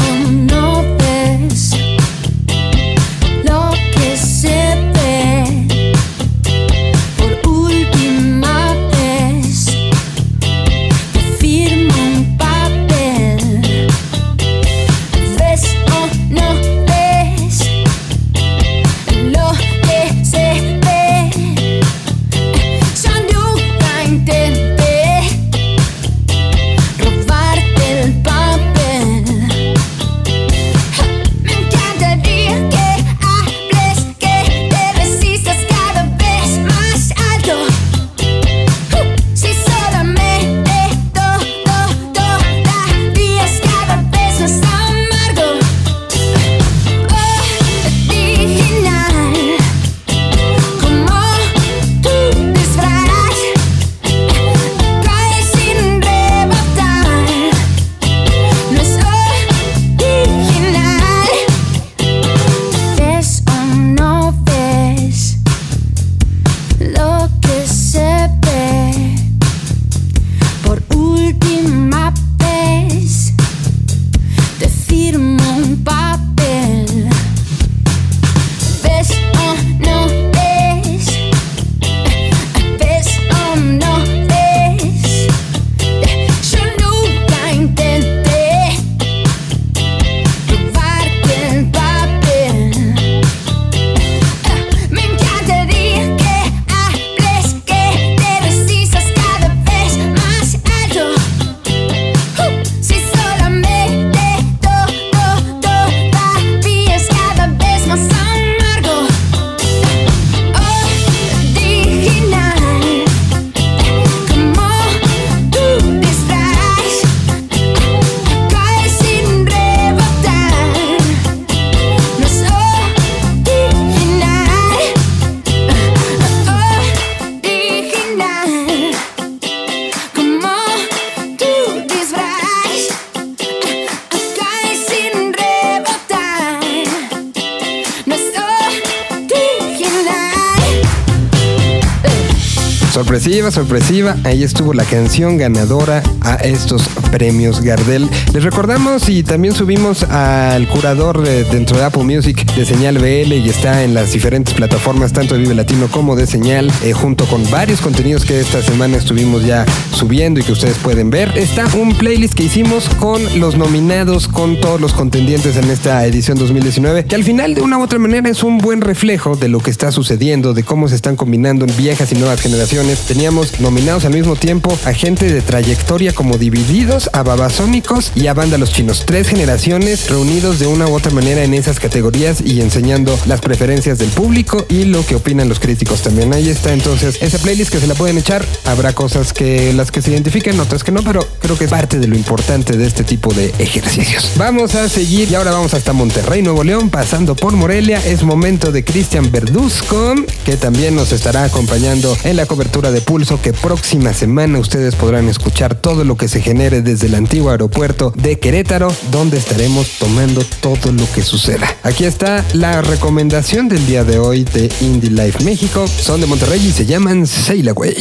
Sorpresiva. 143.50 144.16
Ahí 144.24 144.42
estuvo 144.42 144.72
la 144.72 144.84
canción 144.84 145.36
ganadora 145.36 146.02
a 146.22 146.34
estos 146.36 146.88
premios 147.10 147.60
Gardel. 147.60 148.08
Les 148.32 148.42
recordamos 148.42 149.08
y 149.08 149.22
también 149.22 149.54
subimos 149.54 150.02
al 150.04 150.66
curador 150.68 151.22
eh, 151.26 151.44
dentro 151.50 151.76
de 151.76 151.84
Apple 151.84 152.04
Music 152.04 152.44
de 152.54 152.64
Señal 152.64 152.98
BL 152.98 153.32
y 153.32 153.48
está 153.48 153.82
en 153.82 153.94
las 153.94 154.12
diferentes 154.12 154.54
plataformas, 154.54 155.12
tanto 155.12 155.34
de 155.34 155.40
Vive 155.40 155.54
Latino 155.54 155.88
como 155.88 156.16
de 156.16 156.26
Señal, 156.26 156.72
eh, 156.82 156.92
junto 156.92 157.26
con 157.26 157.48
varios 157.50 157.80
contenidos 157.80 158.24
que 158.24 158.40
esta 158.40 158.62
semana 158.62 158.96
estuvimos 158.96 159.44
ya 159.44 159.66
subiendo 159.92 160.40
y 160.40 160.42
que 160.42 160.52
ustedes 160.52 160.78
pueden 160.78 161.10
ver. 161.10 161.36
Está 161.36 161.66
un 161.76 161.94
playlist 161.94 162.34
que 162.34 162.44
hicimos 162.44 162.88
con 162.98 163.22
los 163.38 163.56
nominados, 163.56 164.26
con 164.28 164.60
todos 164.60 164.80
los 164.80 164.92
contendientes 164.92 165.56
en 165.56 165.70
esta 165.70 166.04
edición 166.06 166.38
2019, 166.38 167.04
que 167.04 167.14
al 167.14 167.24
final 167.24 167.54
de 167.54 167.62
una 167.62 167.78
u 167.78 167.82
otra 167.82 167.98
manera 167.98 168.28
es 168.30 168.42
un 168.42 168.58
buen 168.58 168.80
reflejo 168.80 169.36
de 169.36 169.48
lo 169.48 169.60
que 169.60 169.70
está 169.70 169.92
sucediendo, 169.92 170.54
de 170.54 170.62
cómo 170.62 170.88
se 170.88 170.94
están 170.94 171.16
combinando 171.16 171.64
en 171.64 171.76
viejas 171.76 172.10
y 172.12 172.14
nuevas 172.16 172.40
generaciones. 172.40 173.00
Teníamos 173.00 173.33
nominados 173.58 174.04
al 174.04 174.12
mismo 174.12 174.36
tiempo 174.36 174.78
a 174.84 174.92
gente 174.92 175.32
de 175.32 175.42
trayectoria 175.42 176.12
como 176.12 176.38
Divididos, 176.38 177.10
a 177.12 177.24
Babasónicos 177.24 178.12
y 178.14 178.28
a 178.28 178.34
Banda 178.34 178.58
Los 178.58 178.72
Chinos. 178.72 179.02
Tres 179.06 179.26
generaciones 179.26 180.08
reunidos 180.08 180.60
de 180.60 180.68
una 180.68 180.86
u 180.86 180.94
otra 180.94 181.10
manera 181.10 181.42
en 181.42 181.52
esas 181.52 181.80
categorías 181.80 182.40
y 182.40 182.60
enseñando 182.60 183.18
las 183.26 183.40
preferencias 183.40 183.98
del 183.98 184.10
público 184.10 184.66
y 184.68 184.84
lo 184.84 185.04
que 185.04 185.16
opinan 185.16 185.48
los 185.48 185.58
críticos 185.58 186.02
también. 186.02 186.32
Ahí 186.32 186.48
está 186.48 186.72
entonces 186.72 187.18
esa 187.20 187.38
playlist 187.38 187.72
que 187.72 187.80
se 187.80 187.88
la 187.88 187.94
pueden 187.94 188.18
echar. 188.18 188.44
Habrá 188.66 188.92
cosas 188.92 189.32
que 189.32 189.72
las 189.72 189.90
que 189.90 190.00
se 190.00 190.12
identifiquen, 190.12 190.60
otras 190.60 190.84
que 190.84 190.92
no, 190.92 191.02
pero 191.02 191.26
creo 191.40 191.58
que 191.58 191.64
es 191.64 191.70
parte 191.70 191.98
de 191.98 192.06
lo 192.06 192.14
importante 192.14 192.76
de 192.76 192.86
este 192.86 193.02
tipo 193.02 193.34
de 193.34 193.52
ejercicios. 193.58 194.30
Vamos 194.36 194.76
a 194.76 194.88
seguir 194.88 195.28
y 195.28 195.34
ahora 195.34 195.50
vamos 195.50 195.74
hasta 195.74 195.92
Monterrey, 195.92 196.42
Nuevo 196.42 196.62
León, 196.62 196.88
pasando 196.88 197.34
por 197.34 197.54
Morelia. 197.54 198.00
Es 198.06 198.22
momento 198.22 198.70
de 198.70 198.84
Cristian 198.84 199.32
Verduzco, 199.32 200.14
que 200.44 200.56
también 200.56 200.94
nos 200.94 201.10
estará 201.10 201.42
acompañando 201.42 202.16
en 202.22 202.36
la 202.36 202.46
cobertura 202.46 202.92
de 202.92 203.00
Que 203.24 203.54
próxima 203.54 204.12
semana 204.12 204.58
ustedes 204.58 204.94
podrán 204.94 205.30
escuchar 205.30 205.74
todo 205.74 206.04
lo 206.04 206.14
que 206.14 206.28
se 206.28 206.42
genere 206.42 206.82
desde 206.82 207.06
el 207.06 207.14
antiguo 207.14 207.50
aeropuerto 207.50 208.12
de 208.14 208.38
Querétaro, 208.38 208.94
donde 209.10 209.38
estaremos 209.38 209.98
tomando 209.98 210.42
todo 210.60 210.92
lo 210.92 211.10
que 211.14 211.22
suceda. 211.22 211.66
Aquí 211.82 212.04
está 212.04 212.44
la 212.52 212.82
recomendación 212.82 213.68
del 213.68 213.86
día 213.86 214.04
de 214.04 214.18
hoy 214.18 214.44
de 214.44 214.70
Indie 214.82 215.10
Life 215.10 215.42
México. 215.42 215.88
Son 215.88 216.20
de 216.20 216.26
Monterrey 216.26 216.66
y 216.66 216.70
se 216.70 216.84
llaman 216.84 217.26
Sail 217.26 217.70
Away. 217.70 217.96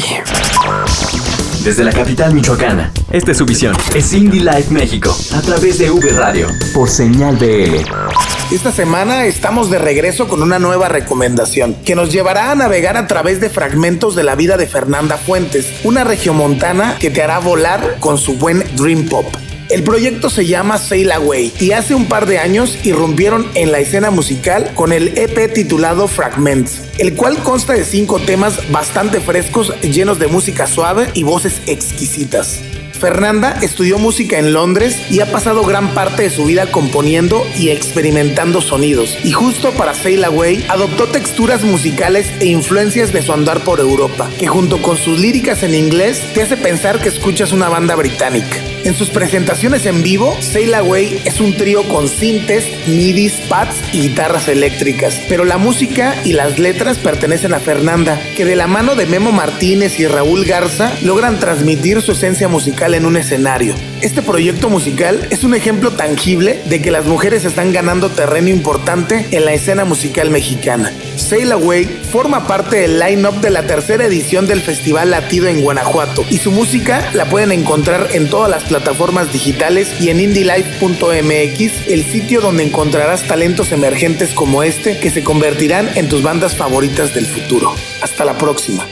Desde 1.63 1.85
la 1.85 1.93
capital 1.93 2.33
michoacana, 2.33 2.91
esta 3.09 3.31
es 3.31 3.37
su 3.37 3.45
visión. 3.45 3.73
Es 3.95 4.11
Indie 4.11 4.41
Life 4.41 4.71
México, 4.71 5.17
a 5.33 5.41
través 5.41 5.77
de 5.77 5.89
V 5.89 6.11
Radio, 6.11 6.47
por 6.73 6.89
señal 6.89 7.37
BL. 7.37 8.32
Esta 8.53 8.71
semana 8.71 9.25
estamos 9.25 9.71
de 9.71 9.79
regreso 9.79 10.27
con 10.27 10.43
una 10.43 10.59
nueva 10.59 10.87
recomendación 10.87 11.73
que 11.73 11.95
nos 11.95 12.11
llevará 12.11 12.51
a 12.51 12.55
navegar 12.55 12.97
a 12.97 13.07
través 13.07 13.41
de 13.41 13.49
fragmentos 13.49 14.15
de 14.15 14.21
la 14.21 14.35
vida 14.35 14.57
de 14.57 14.67
Fernanda 14.67 15.17
Fuentes, 15.17 15.65
una 15.83 16.03
regiomontana 16.03 16.99
que 16.99 17.09
te 17.09 17.23
hará 17.23 17.39
volar 17.39 17.97
con 17.99 18.19
su 18.19 18.37
buen 18.37 18.63
Dream 18.75 19.09
Pop. 19.09 19.25
El 19.71 19.81
proyecto 19.81 20.29
se 20.29 20.45
llama 20.45 20.77
Sail 20.77 21.11
Away 21.11 21.51
y 21.59 21.71
hace 21.71 21.95
un 21.95 22.05
par 22.05 22.27
de 22.27 22.37
años 22.37 22.77
irrumpieron 22.83 23.47
en 23.55 23.71
la 23.71 23.79
escena 23.79 24.11
musical 24.11 24.69
con 24.75 24.93
el 24.93 25.17
EP 25.17 25.51
titulado 25.51 26.07
Fragments, 26.07 26.79
el 26.99 27.15
cual 27.15 27.39
consta 27.39 27.73
de 27.73 27.83
cinco 27.83 28.19
temas 28.19 28.71
bastante 28.71 29.19
frescos 29.19 29.73
llenos 29.81 30.19
de 30.19 30.27
música 30.27 30.67
suave 30.67 31.09
y 31.15 31.23
voces 31.23 31.59
exquisitas. 31.65 32.59
Fernanda 33.03 33.59
estudió 33.61 33.97
música 33.97 34.39
en 34.39 34.53
Londres 34.53 34.97
y 35.11 35.19
ha 35.19 35.29
pasado 35.29 35.65
gran 35.65 35.93
parte 35.93 36.23
de 36.23 36.29
su 36.29 36.45
vida 36.45 36.71
componiendo 36.71 37.45
y 37.59 37.67
experimentando 37.67 38.61
sonidos. 38.61 39.17
Y 39.25 39.33
justo 39.33 39.73
para 39.73 39.93
Sail 39.93 40.23
Away 40.23 40.65
adoptó 40.69 41.07
texturas 41.07 41.63
musicales 41.63 42.31
e 42.39 42.45
influencias 42.45 43.11
de 43.11 43.21
su 43.21 43.33
andar 43.33 43.61
por 43.65 43.81
Europa, 43.81 44.29
que 44.39 44.47
junto 44.47 44.81
con 44.81 44.95
sus 44.95 45.19
líricas 45.19 45.63
en 45.63 45.75
inglés 45.75 46.21
te 46.33 46.43
hace 46.43 46.55
pensar 46.55 47.01
que 47.01 47.09
escuchas 47.09 47.51
una 47.51 47.67
banda 47.67 47.95
británica. 47.95 48.55
En 48.85 48.95
sus 48.95 49.09
presentaciones 49.09 49.85
en 49.85 50.01
vivo, 50.01 50.35
Sail 50.39 50.73
Away 50.73 51.23
es 51.25 51.41
un 51.41 51.55
trío 51.55 51.83
con 51.83 52.07
sintes, 52.07 52.65
midis, 52.87 53.33
pads 53.49 53.75
y 53.93 54.01
guitarras 54.01 54.47
eléctricas, 54.47 55.21
pero 55.27 55.43
la 55.43 55.57
música 55.57 56.15
y 56.23 56.33
las 56.33 56.57
letras 56.57 56.99
pertenecen 56.99 57.53
a 57.53 57.59
Fernanda, 57.59 58.21
que 58.35 58.45
de 58.45 58.55
la 58.55 58.67
mano 58.67 58.95
de 58.95 59.05
Memo 59.05 59.31
Martínez 59.33 59.99
y 59.99 60.07
Raúl 60.07 60.45
Garza 60.45 60.93
logran 61.01 61.39
transmitir 61.39 62.01
su 62.01 62.13
esencia 62.13 62.47
musical 62.47 62.92
en 62.97 63.05
un 63.05 63.17
escenario. 63.17 63.75
Este 64.01 64.21
proyecto 64.21 64.69
musical 64.69 65.27
es 65.29 65.43
un 65.43 65.55
ejemplo 65.55 65.91
tangible 65.91 66.61
de 66.65 66.81
que 66.81 66.91
las 66.91 67.05
mujeres 67.05 67.45
están 67.45 67.71
ganando 67.71 68.09
terreno 68.09 68.49
importante 68.49 69.27
en 69.31 69.45
la 69.45 69.53
escena 69.53 69.85
musical 69.85 70.29
mexicana. 70.29 70.91
Sail 71.15 71.51
Away 71.51 71.85
forma 72.11 72.47
parte 72.47 72.77
del 72.77 72.99
line-up 72.99 73.39
de 73.41 73.49
la 73.49 73.63
tercera 73.63 74.05
edición 74.05 74.47
del 74.47 74.61
Festival 74.61 75.11
Latido 75.11 75.47
en 75.47 75.61
Guanajuato 75.61 76.25
y 76.29 76.37
su 76.37 76.51
música 76.51 77.09
la 77.13 77.25
pueden 77.25 77.51
encontrar 77.51 78.09
en 78.13 78.29
todas 78.29 78.49
las 78.49 78.63
plataformas 78.63 79.31
digitales 79.31 79.89
y 79.99 80.09
en 80.09 80.19
indielife.mx, 80.19 81.87
el 81.87 82.03
sitio 82.05 82.41
donde 82.41 82.63
encontrarás 82.63 83.27
talentos 83.27 83.71
emergentes 83.71 84.33
como 84.33 84.63
este 84.63 84.99
que 84.99 85.09
se 85.09 85.23
convertirán 85.23 85.89
en 85.95 86.09
tus 86.09 86.23
bandas 86.23 86.55
favoritas 86.55 87.13
del 87.13 87.25
futuro. 87.25 87.73
Hasta 88.01 88.25
la 88.25 88.37
próxima. 88.37 88.85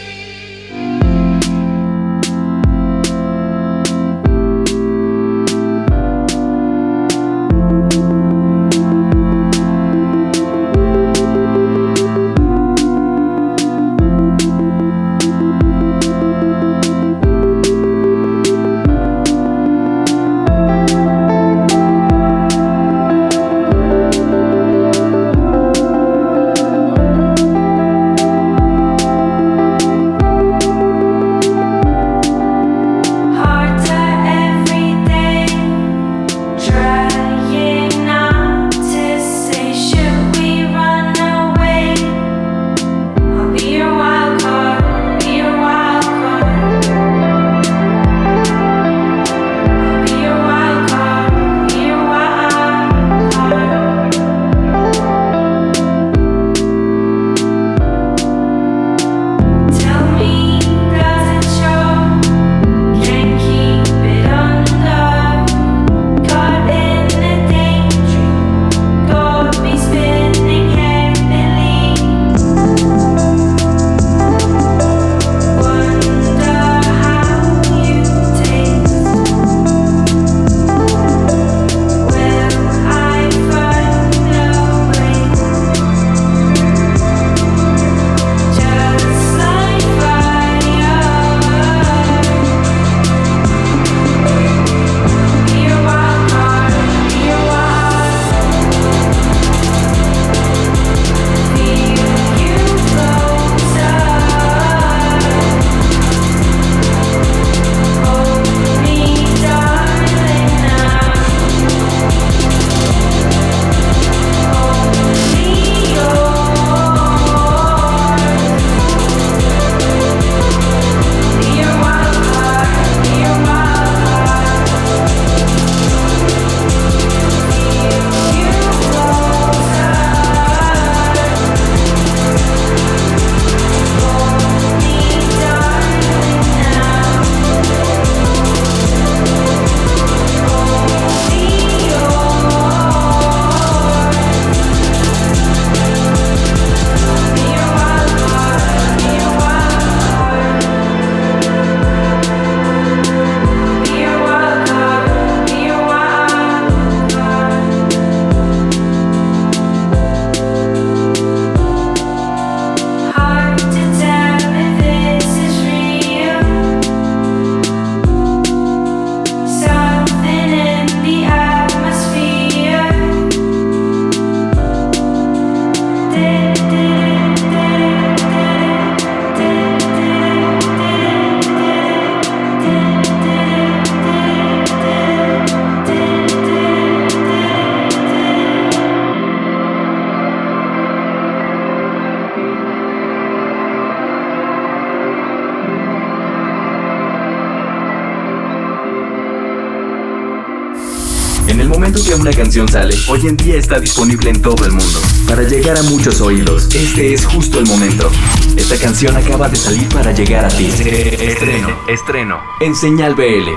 una 202.31 202.43
canción 202.43 202.67
sale, 202.67 202.95
hoy 203.09 203.27
en 203.27 203.35
día 203.35 203.57
está 203.57 203.79
disponible 203.79 204.29
en 204.29 204.41
todo 204.41 204.65
el 204.65 204.71
mundo. 204.71 205.01
Para 205.27 205.43
llegar 205.43 205.77
a 205.77 205.83
muchos 205.83 206.21
oídos, 206.21 206.73
este 206.73 207.13
es 207.13 207.25
justo 207.25 207.59
el 207.59 207.65
momento. 207.65 208.09
Esta 208.55 208.77
canción 208.77 209.17
acaba 209.17 209.49
de 209.49 209.57
salir 209.57 209.89
para 209.89 210.11
llegar 210.11 210.45
a 210.45 210.47
ti. 210.47 210.67
Estreno, 210.67 211.77
estreno. 211.89 212.39
En 212.61 212.73
Señal 212.73 213.15
BL. 213.15 213.49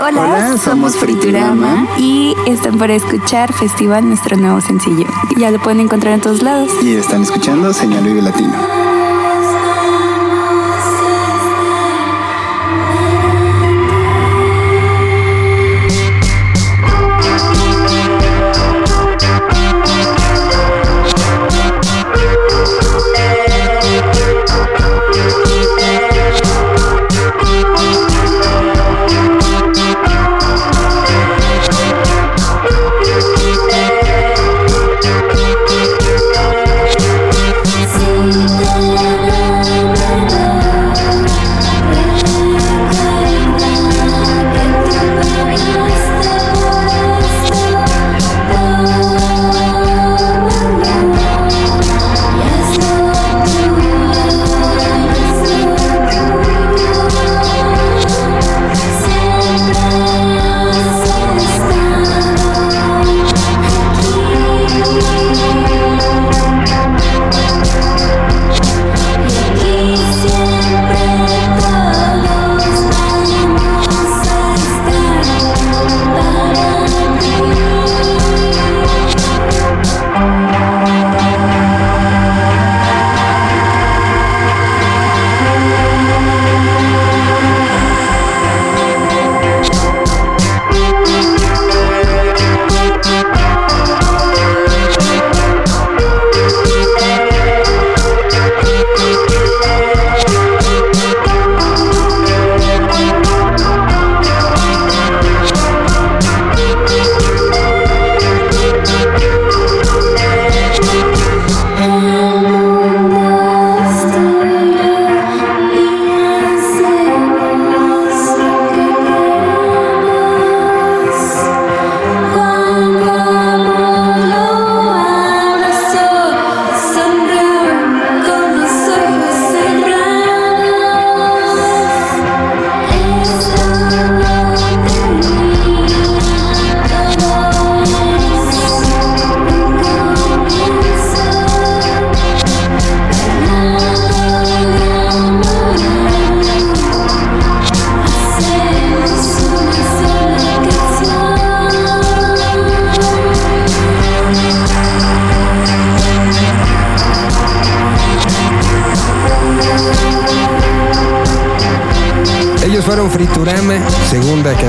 Hola, 0.00 0.56
somos 0.58 0.96
Friturama 0.96 1.88
y 1.98 2.36
están 2.46 2.78
para 2.78 2.94
escuchar 2.94 3.52
Festival, 3.52 4.08
nuestro 4.08 4.36
nuevo 4.36 4.60
sencillo. 4.60 5.06
Ya 5.36 5.50
lo 5.50 5.58
pueden 5.58 5.80
encontrar 5.80 6.14
en 6.14 6.20
todos 6.20 6.42
lados. 6.42 6.70
Y 6.82 6.94
están 6.94 7.22
escuchando 7.22 7.72
Señal 7.72 8.04
Vive 8.04 8.22
Latino. 8.22 8.97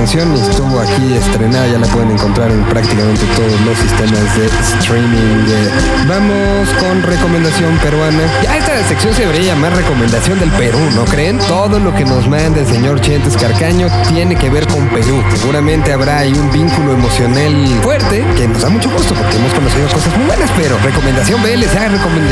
Segunda 0.09 0.48
Recomendación 7.03 7.77
peruana. 7.79 8.23
Ya 8.43 8.57
esta 8.57 8.83
sección 8.87 9.13
se 9.13 9.21
debería 9.21 9.53
llamar 9.53 9.75
recomendación 9.75 10.39
del 10.39 10.51
Perú, 10.51 10.79
¿no 10.95 11.05
creen? 11.05 11.37
Todo 11.47 11.79
lo 11.79 11.93
que 11.95 12.03
nos 12.05 12.27
manda 12.27 12.59
el 12.59 12.67
señor 12.67 13.01
Chentes 13.01 13.35
Carcaño 13.37 13.87
tiene 14.07 14.35
que 14.35 14.49
ver 14.49 14.67
con 14.67 14.87
Perú. 14.89 15.23
Seguramente 15.35 15.93
habrá 15.93 16.19
ahí 16.19 16.33
un 16.33 16.51
vínculo 16.51 16.93
emocional 16.93 17.67
fuerte 17.81 18.25
que 18.35 18.47
nos 18.47 18.61
da 18.61 18.69
mucho 18.69 18.89
gusto 18.89 19.13
porque 19.13 19.37
hemos 19.37 19.53
conocido 19.53 19.87
cosas 19.89 20.17
muy 20.17 20.27
buenas, 20.27 20.49
pero 20.57 20.77
recomendación 20.79 21.41
BL 21.41 21.63
se 21.63 21.77
ha 21.77 21.89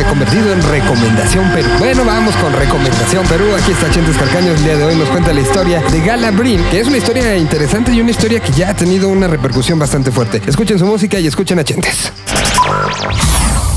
convertido 0.10 0.54
en 0.54 0.62
recomendación 0.62 1.50
Perú. 1.52 1.70
Bueno, 1.80 2.06
vamos 2.06 2.36
con 2.36 2.54
recomendación 2.54 3.26
Perú. 3.28 3.46
Aquí 3.56 3.72
está 3.72 3.90
Chentes 3.90 4.18
Carcaño. 4.18 4.52
El 4.52 4.64
día 4.64 4.78
de 4.78 4.84
hoy 4.84 4.96
nos 4.96 5.10
cuenta 5.10 5.34
la 5.34 5.42
historia 5.42 5.82
de 5.82 6.02
Gala 6.02 6.32
Brin, 6.32 6.64
que 6.70 6.80
es 6.80 6.88
una 6.88 6.98
historia 6.98 7.38
interesante 7.38 7.94
y 7.94 8.02
una 8.02 8.12
historia 8.12 8.40
que 8.40 8.52
ya 8.52 8.70
ha 8.70 8.76
tenido 8.76 9.10
una 9.10 9.28
repercusión 9.28 9.80
bastante 9.80 10.12
fuerte. 10.12 10.42
Escuchen 10.46 10.78
su 10.78 10.86
música 10.86 11.20
y 11.20 11.28
escuchen 11.28 11.60
a 11.60 11.64
Chentes. 11.64 12.12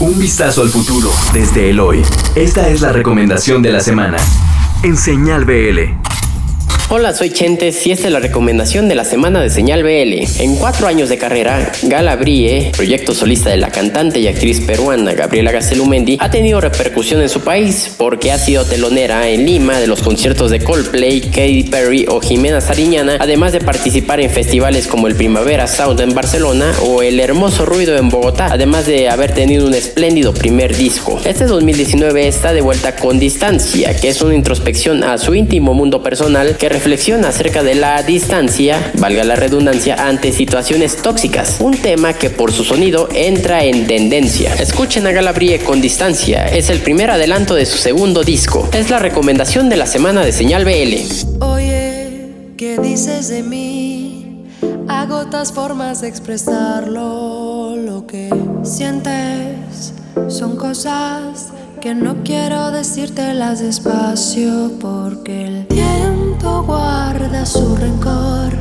Un 0.01 0.19
vistazo 0.19 0.63
al 0.63 0.71
futuro 0.71 1.11
desde 1.35 1.69
el 1.69 1.79
hoy. 1.79 2.01
Esta 2.35 2.71
es 2.71 2.81
la 2.81 2.91
recomendación 2.91 3.61
de 3.61 3.71
la 3.71 3.81
semana. 3.81 4.17
En 4.83 4.97
Señal 4.97 5.45
BL. 5.45 6.10
Hola, 6.93 7.15
soy 7.15 7.31
Chentes 7.31 7.87
y 7.87 7.93
esta 7.93 8.09
es 8.09 8.13
la 8.13 8.19
recomendación 8.19 8.89
de 8.89 8.97
la 8.97 9.05
semana 9.05 9.41
de 9.41 9.49
Señal 9.49 9.85
BL. 9.85 10.43
En 10.43 10.57
cuatro 10.57 10.89
años 10.89 11.09
de 11.09 11.19
carrera, 11.19 11.71
Gala 11.85 12.17
Brie, 12.17 12.73
proyecto 12.75 13.15
solista 13.15 13.49
de 13.49 13.59
la 13.59 13.71
cantante 13.71 14.19
y 14.19 14.27
actriz 14.27 14.61
peruana 14.61 15.13
Gabriela 15.13 15.53
Gastelumendi, 15.53 16.17
ha 16.19 16.33
tenido 16.33 16.61
repercusión 16.61 17.23
en 17.23 17.29
su 17.29 17.43
país 17.43 17.95
porque 17.97 18.33
ha 18.33 18.39
sido 18.39 18.65
telonera 18.65 19.29
en 19.29 19.47
Lima 19.47 19.79
de 19.79 19.87
los 19.87 20.03
conciertos 20.03 20.51
de 20.51 20.59
Coldplay, 20.65 21.21
Katy 21.21 21.69
Perry 21.71 22.07
o 22.09 22.21
Jimena 22.21 22.61
Sariñana, 22.61 23.19
además 23.21 23.53
de 23.53 23.61
participar 23.61 24.19
en 24.19 24.29
festivales 24.29 24.89
como 24.89 25.07
el 25.07 25.15
Primavera 25.15 25.69
Sound 25.69 26.01
en 26.01 26.13
Barcelona 26.13 26.73
o 26.83 27.03
el 27.03 27.21
Hermoso 27.21 27.67
Ruido 27.67 27.97
en 27.99 28.09
Bogotá, 28.09 28.49
además 28.51 28.89
de 28.89 29.09
haber 29.09 29.33
tenido 29.33 29.65
un 29.65 29.75
espléndido 29.75 30.35
primer 30.35 30.77
disco. 30.77 31.21
Este 31.25 31.45
2019 31.45 32.27
está 32.27 32.53
de 32.53 32.63
vuelta 32.63 32.97
con 32.97 33.21
Distancia, 33.21 33.97
que 33.97 34.09
es 34.09 34.21
una 34.23 34.35
introspección 34.35 35.05
a 35.05 35.19
su 35.19 35.37
íntimo 35.37 35.73
mundo 35.73 36.03
personal 36.03 36.57
que 36.57 36.80
reflexiona 36.81 37.29
acerca 37.29 37.63
de 37.63 37.75
la 37.75 38.03
distancia, 38.03 38.91
valga 38.99 39.23
la 39.23 39.37
redundancia, 39.37 39.97
ante 39.97 40.33
situaciones 40.33 40.97
tóxicas, 40.97 41.59
un 41.61 41.77
tema 41.77 42.15
que 42.15 42.31
por 42.31 42.53
su 42.53 42.65
sonido 42.65 43.07
entra 43.13 43.63
en 43.65 43.87
tendencia. 43.87 44.55
Escuchen 44.55 45.07
a 45.07 45.13
Galabrie 45.13 45.59
con 45.59 45.83
Distancia, 45.83 46.47
es 46.47 46.71
el 46.71 46.79
primer 46.79 47.11
adelanto 47.11 47.55
de 47.55 47.67
su 47.67 47.77
segundo 47.77 48.23
disco. 48.23 48.67
Es 48.73 48.89
la 48.89 48.99
recomendación 48.99 49.69
de 49.69 49.77
la 49.77 49.85
semana 49.85 50.25
de 50.25 50.33
Señal 50.33 50.65
BL. 50.65 51.45
Oye, 51.45 52.55
¿qué 52.57 52.79
dices 52.79 53.29
de 53.29 53.43
mí? 53.43 54.47
Agotas 54.89 55.53
formas 55.53 56.01
de 56.01 56.09
expresarlo. 56.09 57.77
Lo 57.77 58.07
que 58.07 58.31
sientes 58.63 59.93
son 60.29 60.57
cosas 60.57 61.49
que 61.83 61.95
no 61.95 62.23
quiero 62.25 62.71
decírtelas 62.71 63.61
despacio 63.61 64.73
porque 64.81 65.45
el 65.47 65.67
tiempo 65.67 66.30
guarda 66.63 67.47
su 67.47 67.77
rencor 67.77 68.53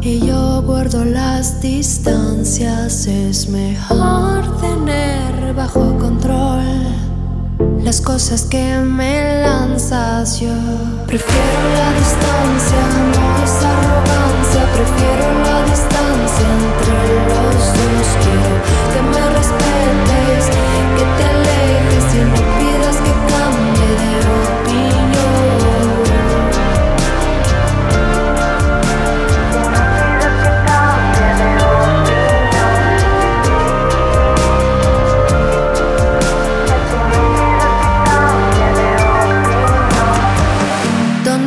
y 0.00 0.20
yo 0.26 0.62
guardo 0.62 1.04
las 1.04 1.60
distancias. 1.60 3.06
Es 3.06 3.48
mejor 3.48 4.60
tener 4.60 5.54
bajo 5.54 5.96
control 5.98 6.62
las 7.82 8.00
cosas 8.00 8.42
que 8.42 8.78
me 8.78 9.42
lanzas 9.42 10.40
yo. 10.40 10.54
Prefiero 11.06 11.62
la 11.78 11.92
distancia, 11.92 12.82
no 13.12 13.44
es 13.44 13.54
arrogancia. 13.64 14.62
Prefiero 14.74 15.26
la 15.46 15.58
distancia 15.64 16.46
entre 16.62 16.96
los 17.28 17.62
dos. 17.76 18.06
Quiero 18.22 18.54
que 18.92 19.00
me 19.12 19.22
respetes, 19.36 20.44
que 20.96 21.04
te 21.16 21.24
alejes 21.34 22.06
y 22.14 22.22
no 22.24 22.40
pidas 22.58 22.96
que 23.04 23.12
cambie 23.32 23.90
de 24.00 24.12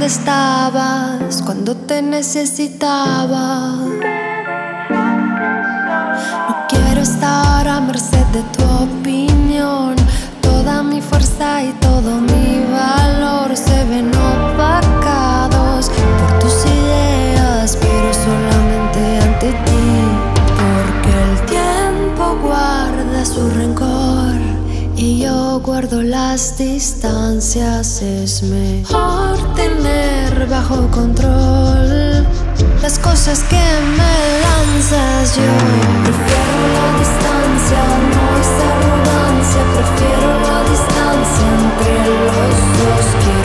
Estabas 0.06 1.41
cuando 1.43 1.76
te 1.76 1.99
necesitaba? 2.03 3.72
No 6.47 6.68
quiero 6.70 7.01
estar 7.01 7.68
a 7.68 7.82
merced 7.82 8.24
de 8.28 8.43
tu 8.56 8.64
opinión. 8.84 9.95
Toda 10.41 10.84
mi 10.84 11.01
fuerza 11.01 11.64
y 11.64 11.72
todo 11.82 12.22
mi 12.22 12.64
valor 12.72 13.58
se 13.58 13.84
ven 13.86 14.12
opacados 14.14 15.89
por 15.89 16.39
tus 16.39 16.53
ideas, 16.68 17.76
pero 17.82 18.14
solamente 18.14 19.20
ante 19.24 19.47
ti. 19.66 19.88
Porque 20.56 21.14
el 21.24 21.36
tiempo 21.47 22.38
guarda 22.43 23.26
su 23.26 23.49
rencor 23.49 23.95
y 24.98 25.20
yo 25.20 25.60
guardo 25.60 26.02
las 26.02 26.58
distancias. 26.58 28.02
Es 28.02 28.43
mejor 28.43 29.54
tener 29.56 30.48
bajo 30.48 30.89
control 30.91 32.26
las 32.82 33.00
cosas 33.00 33.43
que 33.43 33.64
me 33.98 34.16
lanzas. 34.46 35.36
Yo 35.36 35.43
prefiero 36.04 36.64
la 36.78 36.88
distancia, 37.00 37.82
no 38.12 38.24
esa 38.43 38.66
arrogancia. 38.76 39.62
Prefiero 39.76 40.30
la 40.48 40.60
distancia 40.70 41.46
entre 41.60 41.93
los 42.10 42.56
dos. 42.78 43.45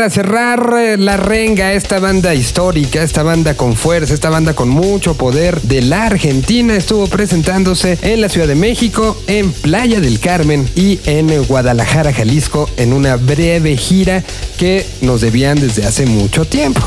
Para 0.00 0.08
cerrar 0.08 0.76
eh, 0.78 0.96
la 0.96 1.18
renga, 1.18 1.74
esta 1.74 1.98
banda 1.98 2.34
histórica, 2.34 3.02
esta 3.02 3.22
banda 3.22 3.54
con 3.54 3.76
fuerza, 3.76 4.14
esta 4.14 4.30
banda 4.30 4.54
con 4.54 4.70
mucho 4.70 5.14
poder 5.14 5.60
de 5.60 5.82
la 5.82 6.06
Argentina 6.06 6.74
estuvo 6.74 7.06
presentándose 7.06 7.98
en 8.00 8.22
la 8.22 8.30
Ciudad 8.30 8.48
de 8.48 8.54
México, 8.54 9.14
en 9.26 9.52
Playa 9.52 10.00
del 10.00 10.18
Carmen 10.18 10.66
y 10.74 11.00
en 11.04 11.44
Guadalajara, 11.44 12.14
Jalisco, 12.14 12.70
en 12.78 12.94
una 12.94 13.16
breve 13.16 13.76
gira 13.76 14.24
que 14.56 14.86
nos 15.02 15.20
debían 15.20 15.60
desde 15.60 15.84
hace 15.84 16.06
mucho 16.06 16.46
tiempo. 16.46 16.80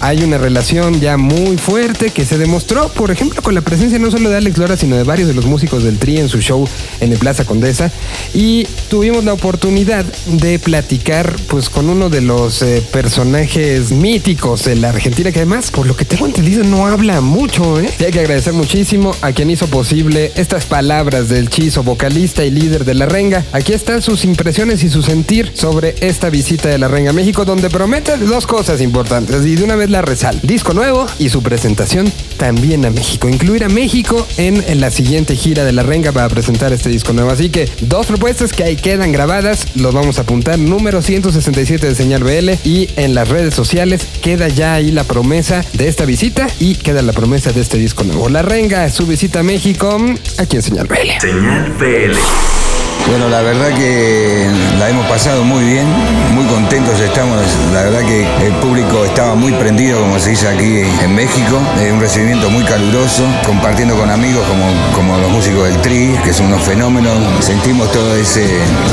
Hay 0.00 0.22
una 0.22 0.38
relación 0.38 1.00
ya 1.00 1.16
muy 1.16 1.56
fuerte 1.56 2.10
que 2.10 2.24
se 2.24 2.38
demostró, 2.38 2.88
por 2.88 3.10
ejemplo, 3.10 3.42
con 3.42 3.54
la 3.54 3.60
presencia 3.60 3.98
no 3.98 4.10
solo 4.10 4.30
de 4.30 4.36
Alex 4.36 4.58
Lora, 4.58 4.76
sino 4.76 4.96
de 4.96 5.02
varios 5.02 5.28
de 5.28 5.34
los 5.34 5.46
músicos 5.46 5.82
del 5.82 5.98
Tri 5.98 6.18
en 6.18 6.28
su 6.28 6.40
show 6.40 6.68
en 7.04 7.12
el 7.12 7.18
Plaza 7.18 7.44
Condesa. 7.44 7.90
Y 8.32 8.66
tuvimos 8.88 9.24
la 9.24 9.32
oportunidad 9.32 10.04
de 10.26 10.58
platicar 10.58 11.34
pues 11.48 11.68
con 11.68 11.88
uno 11.88 12.10
de 12.10 12.20
los 12.20 12.62
eh, 12.62 12.82
personajes 12.92 13.92
míticos 13.92 14.64
de 14.64 14.76
la 14.76 14.90
Argentina, 14.90 15.32
que 15.32 15.40
además, 15.40 15.70
por 15.70 15.86
lo 15.86 15.96
que 15.96 16.04
tengo 16.04 16.26
entendido, 16.26 16.64
no 16.64 16.86
habla 16.86 17.20
mucho. 17.20 17.80
¿eh? 17.80 17.90
Y 17.98 18.04
hay 18.04 18.12
que 18.12 18.20
agradecer 18.20 18.52
muchísimo 18.52 19.14
a 19.22 19.32
quien 19.32 19.50
hizo 19.50 19.66
posible 19.68 20.32
estas 20.36 20.64
palabras 20.66 21.28
del 21.28 21.48
Chizo, 21.50 21.82
vocalista 21.82 22.44
y 22.44 22.50
líder 22.50 22.84
de 22.84 22.94
La 22.94 23.06
Renga. 23.06 23.44
Aquí 23.52 23.72
están 23.72 24.02
sus 24.02 24.24
impresiones 24.24 24.82
y 24.82 24.90
su 24.90 25.02
sentir 25.02 25.52
sobre 25.54 25.94
esta 26.00 26.30
visita 26.30 26.68
de 26.68 26.78
La 26.78 26.88
Renga 26.88 27.10
a 27.10 27.12
México, 27.12 27.44
donde 27.44 27.70
promete 27.70 28.16
dos 28.16 28.46
cosas 28.46 28.80
importantes. 28.80 29.44
Y 29.46 29.56
de 29.56 29.64
una 29.64 29.76
vez 29.76 29.90
la 29.90 30.02
resal. 30.02 30.38
Disco 30.42 30.74
nuevo 30.74 31.06
y 31.18 31.28
su 31.28 31.42
presentación 31.42 32.12
también 32.36 32.84
a 32.84 32.90
México. 32.90 33.28
Incluir 33.28 33.64
a 33.64 33.68
México 33.68 34.26
en, 34.36 34.64
la 34.80 34.90
siguiente 34.90 35.36
gira 35.36 35.64
de 35.64 35.72
La 35.72 35.82
Renga 35.82 36.12
para 36.12 36.28
presentar 36.28 36.72
este 36.72 36.88
disco 36.94 37.12
nuevo. 37.12 37.30
Así 37.30 37.50
que 37.50 37.68
dos 37.82 38.06
propuestas 38.06 38.52
que 38.52 38.64
ahí 38.64 38.76
quedan 38.76 39.12
grabadas. 39.12 39.76
Los 39.76 39.94
vamos 39.94 40.18
a 40.18 40.22
apuntar. 40.22 40.58
Número 40.58 41.02
167 41.02 41.86
de 41.86 41.94
Señal 41.94 42.24
BL. 42.24 42.50
Y 42.64 42.88
en 42.96 43.14
las 43.14 43.28
redes 43.28 43.54
sociales 43.54 44.06
queda 44.22 44.48
ya 44.48 44.74
ahí 44.74 44.90
la 44.90 45.04
promesa 45.04 45.64
de 45.74 45.88
esta 45.88 46.04
visita 46.04 46.46
y 46.58 46.76
queda 46.76 47.02
la 47.02 47.12
promesa 47.12 47.52
de 47.52 47.60
este 47.60 47.78
disco 47.78 48.04
nuevo. 48.04 48.28
La 48.28 48.42
Renga, 48.42 48.88
su 48.90 49.06
visita 49.06 49.40
a 49.40 49.42
México 49.42 49.98
aquí 50.38 50.56
en 50.56 50.62
Señal 50.62 50.86
BL. 50.86 51.20
Señal 51.20 51.72
BL. 51.78 52.63
Bueno, 53.06 53.28
la 53.28 53.42
verdad 53.42 53.68
que 53.76 54.46
la 54.78 54.88
hemos 54.88 55.06
pasado 55.06 55.44
muy 55.44 55.62
bien, 55.64 55.86
muy 56.32 56.46
contentos 56.46 56.98
estamos. 57.00 57.38
La 57.72 57.82
verdad 57.82 58.00
que 58.00 58.26
el 58.46 58.54
público 58.54 59.04
estaba 59.04 59.34
muy 59.34 59.52
prendido, 59.52 60.00
como 60.00 60.18
se 60.18 60.30
dice 60.30 60.48
aquí 60.48 60.82
en 61.02 61.14
México. 61.14 61.60
Un 61.92 62.00
recibimiento 62.00 62.48
muy 62.48 62.64
caluroso, 62.64 63.24
compartiendo 63.44 63.94
con 63.96 64.10
amigos 64.10 64.42
como, 64.48 64.66
como 64.94 65.18
los 65.18 65.30
músicos 65.30 65.64
del 65.64 65.80
Tri, 65.82 66.18
que 66.24 66.32
son 66.32 66.46
unos 66.46 66.62
fenómenos. 66.62 67.18
Sentimos 67.40 67.92
todo 67.92 68.16
ese 68.16 68.46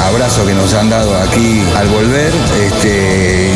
abrazo 0.06 0.46
que 0.46 0.54
nos 0.54 0.74
han 0.74 0.90
dado 0.90 1.18
aquí 1.18 1.64
al 1.78 1.88
volver. 1.88 2.34
Este, 2.62 3.50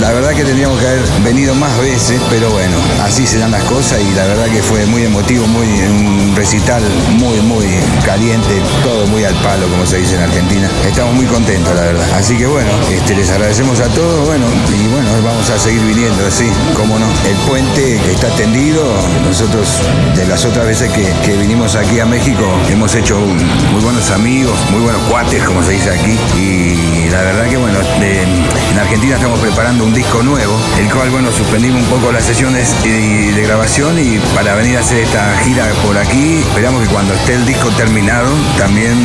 la 0.00 0.12
verdad 0.12 0.30
que 0.30 0.44
tendríamos 0.44 0.78
que 0.80 0.86
haber 0.86 1.02
venido 1.22 1.54
más 1.54 1.76
veces, 1.78 2.20
pero 2.30 2.50
bueno, 2.50 2.76
así 3.04 3.26
se 3.26 3.38
dan 3.38 3.50
las 3.50 3.62
cosas 3.64 4.00
y 4.00 4.14
la 4.14 4.24
verdad 4.26 4.46
que 4.46 4.62
fue 4.62 4.86
muy 4.86 5.04
emotivo, 5.04 5.46
muy 5.46 5.66
un 5.66 6.34
recital 6.34 6.82
muy, 7.18 7.40
muy 7.40 7.66
caliente, 8.04 8.62
todo 8.82 9.06
muy 9.08 9.24
al 9.24 9.34
palo, 9.36 9.66
como 9.68 9.84
se 9.84 9.98
dice 9.98 10.16
en 10.16 10.22
Argentina. 10.22 10.68
Estamos 10.86 11.14
muy 11.14 11.26
contentos, 11.26 11.74
la 11.74 11.82
verdad. 11.82 12.06
Así 12.14 12.36
que 12.36 12.46
bueno, 12.46 12.70
este, 12.90 13.14
les 13.14 13.30
agradecemos 13.30 13.78
a 13.80 13.88
todos, 13.88 14.26
bueno, 14.26 14.46
y 14.68 14.88
bueno, 14.88 15.08
vamos 15.22 15.50
a 15.50 15.58
seguir 15.58 15.82
viniendo, 15.82 16.26
así, 16.26 16.50
cómo 16.74 16.98
no. 16.98 17.06
El 17.28 17.36
puente 17.48 17.96
está 18.10 18.28
tendido, 18.36 18.82
nosotros 19.24 19.80
de 20.16 20.26
las 20.26 20.44
otras 20.44 20.66
veces 20.66 20.90
que, 20.92 21.12
que 21.24 21.36
vinimos 21.36 21.76
aquí 21.76 22.00
a 22.00 22.06
México 22.06 22.44
hemos 22.68 22.94
hecho 22.94 23.18
muy 23.18 23.82
buenos 23.82 24.10
amigos, 24.10 24.58
muy 24.70 24.80
buenos 24.80 25.02
cuates, 25.10 25.42
como 25.44 25.62
se 25.62 25.72
dice 25.72 25.90
aquí, 25.90 26.18
y 26.38 27.08
la 27.10 27.22
verdad 27.22 27.48
que 27.48 27.56
bueno, 27.56 27.78
en 28.00 28.78
Argentina 28.78 29.16
estamos 29.16 29.38
preparando 29.40 29.84
un 29.84 29.89
disco 29.94 30.22
nuevo, 30.22 30.56
el 30.78 30.88
cual 30.92 31.10
bueno, 31.10 31.30
suspendimos 31.32 31.82
un 31.82 31.88
poco 31.88 32.12
las 32.12 32.24
sesiones 32.24 32.74
y- 32.84 33.30
de 33.32 33.42
grabación 33.42 33.98
y 33.98 34.18
para 34.34 34.54
venir 34.54 34.76
a 34.76 34.80
hacer 34.80 34.98
esta 34.98 35.36
gira 35.38 35.66
por 35.84 35.96
aquí, 35.98 36.38
esperamos 36.38 36.82
que 36.82 36.88
cuando 36.88 37.14
esté 37.14 37.34
el 37.34 37.46
disco 37.46 37.68
terminado 37.70 38.30
también 38.58 38.96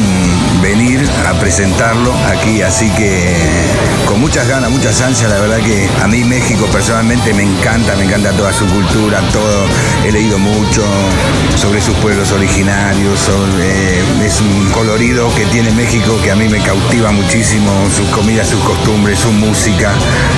venir 0.66 1.08
a 1.30 1.34
presentarlo 1.40 2.12
aquí, 2.28 2.64
así 2.64 2.90
que 2.98 3.36
con 4.08 4.20
muchas 4.20 4.48
ganas, 4.48 4.72
muchas 4.72 5.00
ansias, 5.02 5.30
la 5.30 5.40
verdad 5.40 5.60
que 5.60 5.88
a 6.02 6.08
mí 6.08 6.24
México 6.24 6.66
personalmente 6.72 7.36
me 7.36 7.44
encanta, 7.44 7.96
me 7.96 8.06
encanta 8.06 8.32
toda 8.32 8.52
su 8.52 8.66
cultura, 8.66 9.22
todo, 9.32 9.68
he 10.04 10.12
leído 10.12 10.40
mucho 10.40 10.84
sobre 11.56 11.82
sus 11.82 11.94
pueblos 11.98 12.32
originarios, 12.32 13.20
sobre- 13.20 14.00
es 14.26 14.42
un 14.42 14.72
colorido 14.72 15.32
que 15.36 15.46
tiene 15.46 15.70
México 15.72 16.18
que 16.24 16.32
a 16.32 16.36
mí 16.36 16.48
me 16.48 16.60
cautiva 16.62 17.12
muchísimo, 17.12 17.70
sus 17.96 18.08
comidas, 18.10 18.48
sus 18.48 18.60
costumbres, 18.64 19.20
su 19.20 19.32
música, 19.32 19.92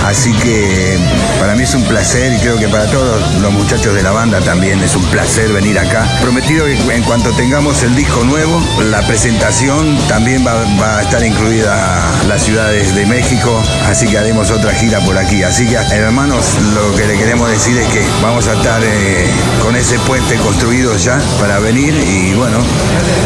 así 0.06 0.34
que 0.34 0.98
para 1.40 1.56
mí 1.56 1.64
es 1.64 1.74
un 1.74 1.84
placer 1.84 2.34
y 2.34 2.38
creo 2.40 2.58
que 2.60 2.68
para 2.68 2.86
todos 2.88 3.36
los 3.40 3.52
muchachos 3.54 3.94
de 3.96 4.04
la 4.04 4.12
banda 4.12 4.42
también 4.42 4.84
es 4.84 4.94
un 4.98 5.06
placer 5.06 5.54
venir 5.54 5.80
acá. 5.80 6.06
Prometido 6.22 6.66
que 6.66 6.74
en 6.96 7.04
cuanto 7.04 7.32
tengamos 7.32 7.82
el 7.84 7.96
disco 7.96 8.26
nuevo, 8.26 8.62
la 8.92 9.02
presentación 9.08 9.96
también 10.08 10.17
va, 10.18 10.54
va 10.82 10.98
a 10.98 11.02
estar 11.04 11.24
incluida 11.24 12.02
las 12.28 12.42
ciudades 12.42 12.96
de 12.96 13.06
México, 13.06 13.62
así 13.88 14.08
que 14.08 14.18
haremos 14.18 14.50
otra 14.50 14.74
gira 14.74 15.00
por 15.02 15.18
aquí. 15.18 15.44
Así 15.44 15.68
que 15.68 15.76
hermanos, 15.76 16.58
lo 16.74 16.96
que 16.96 17.06
le 17.06 17.18
queremos 17.18 17.50
decir 17.50 17.78
es 17.78 17.88
que 17.90 18.04
vamos 18.22 18.48
a 18.48 18.54
estar 18.54 18.82
eh, 18.84 19.28
con 19.62 19.76
ese 19.76 20.00
puente 20.00 20.36
construido 20.38 20.96
ya 20.98 21.20
para 21.40 21.60
venir 21.60 21.94
y 21.94 22.34
bueno, 22.34 22.58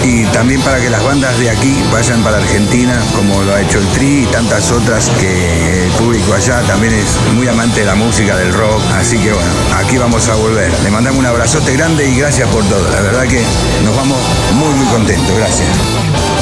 y 0.03 0.25
también 0.25 0.59
para 0.61 0.79
que 0.79 0.89
las 0.89 1.03
bandas 1.03 1.37
de 1.39 1.49
aquí 1.49 1.81
vayan 1.93 2.21
para 2.23 2.37
Argentina, 2.37 2.99
como 3.15 3.41
lo 3.41 3.55
ha 3.55 3.61
hecho 3.61 3.79
el 3.79 3.87
Tri 3.89 4.23
y 4.23 4.25
tantas 4.25 4.71
otras 4.71 5.09
que 5.19 5.85
el 5.85 5.91
público 5.91 6.33
allá 6.33 6.61
también 6.63 6.93
es 6.93 7.33
muy 7.33 7.47
amante 7.47 7.81
de 7.81 7.85
la 7.85 7.95
música, 7.95 8.35
del 8.35 8.53
rock, 8.53 8.81
así 8.99 9.17
que 9.17 9.31
bueno, 9.31 9.51
aquí 9.77 9.97
vamos 9.97 10.27
a 10.27 10.35
volver. 10.35 10.71
Le 10.83 10.91
mandamos 10.91 11.19
un 11.19 11.25
abrazote 11.25 11.73
grande 11.73 12.05
y 12.07 12.17
gracias 12.17 12.49
por 12.49 12.63
todo. 12.65 12.89
La 12.91 13.01
verdad 13.01 13.23
que 13.27 13.41
nos 13.85 13.95
vamos 13.95 14.19
muy 14.53 14.73
muy 14.75 14.85
contentos. 14.87 15.37
Gracias. 15.37 16.40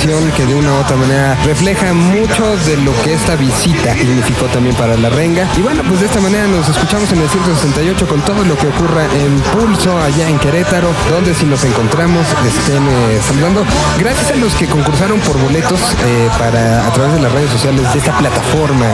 Que 0.00 0.46
de 0.46 0.54
una 0.54 0.72
u 0.72 0.76
otra 0.80 0.96
manera 0.96 1.36
refleja 1.44 1.92
mucho 1.92 2.56
de 2.64 2.78
lo 2.78 2.92
que 3.02 3.12
esta 3.12 3.36
visita 3.36 3.92
significó 3.92 4.46
también 4.46 4.74
para 4.76 4.96
la 4.96 5.10
renga. 5.10 5.46
Y 5.58 5.60
bueno, 5.60 5.82
pues 5.86 6.00
de 6.00 6.06
esta 6.06 6.20
manera 6.20 6.46
nos 6.46 6.66
escuchamos 6.70 7.12
en 7.12 7.20
el 7.20 7.28
168 7.28 8.08
con 8.08 8.20
todo 8.22 8.42
lo 8.44 8.56
que 8.56 8.66
ocurra 8.68 9.04
en 9.04 9.38
Pulso, 9.52 9.98
allá 10.00 10.26
en 10.30 10.38
Querétaro, 10.38 10.88
donde 11.10 11.34
si 11.34 11.44
nos 11.44 11.62
encontramos 11.64 12.24
estén 12.48 12.82
eh, 12.88 13.20
saludando. 13.26 13.62
Gracias 13.98 14.30
a 14.30 14.36
los 14.36 14.54
que 14.54 14.64
concursaron 14.66 15.20
por 15.20 15.36
boletos 15.38 15.78
eh, 16.06 16.30
para 16.38 16.86
a 16.86 16.92
través 16.94 17.12
de 17.14 17.20
las 17.20 17.32
redes 17.32 17.50
sociales 17.50 17.92
de 17.92 17.98
esta 17.98 18.16
plataforma, 18.16 18.86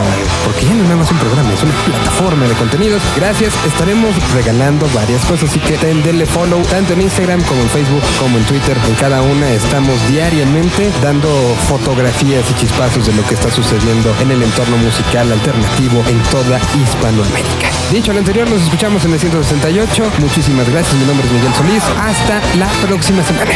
porque 0.43 0.65
ya 0.65 0.73
no 0.73 0.81
es 0.83 0.89
nada 0.89 0.95
más 0.97 1.11
un 1.11 1.17
programa, 1.19 1.53
es 1.53 1.63
una 1.63 1.73
plataforma 1.85 2.45
de 2.47 2.53
contenidos. 2.55 3.01
Gracias, 3.15 3.53
estaremos 3.65 4.11
regalando 4.35 4.89
varias 4.93 5.23
cosas, 5.23 5.49
así 5.49 5.59
que 5.61 5.77
den- 5.77 6.03
denle 6.03 6.25
follow 6.25 6.61
tanto 6.63 6.91
en 6.93 7.01
Instagram 7.01 7.41
como 7.43 7.61
en 7.61 7.69
Facebook 7.69 8.03
como 8.19 8.37
en 8.37 8.43
Twitter. 8.43 8.75
En 8.89 8.95
cada 8.95 9.21
una 9.21 9.49
estamos 9.51 9.95
diariamente 10.09 10.91
dando 11.01 11.29
fotografías 11.67 12.49
y 12.51 12.53
chispazos 12.55 13.05
de 13.05 13.13
lo 13.13 13.25
que 13.27 13.35
está 13.35 13.51
sucediendo 13.51 14.13
en 14.21 14.31
el 14.31 14.43
entorno 14.43 14.77
musical 14.77 15.31
alternativo 15.31 16.03
en 16.07 16.21
toda 16.23 16.59
Hispanoamérica. 16.75 17.69
Dicho 17.91 18.13
lo 18.13 18.19
anterior, 18.19 18.49
nos 18.49 18.61
escuchamos 18.61 19.03
en 19.05 19.13
el 19.13 19.19
168. 19.19 20.11
Muchísimas 20.19 20.69
gracias, 20.69 20.95
mi 20.95 21.05
nombre 21.05 21.25
es 21.25 21.33
Miguel 21.33 21.53
Solís. 21.53 21.83
Hasta 21.83 22.41
la 22.57 22.67
próxima 22.87 23.23
semana. 23.23 23.51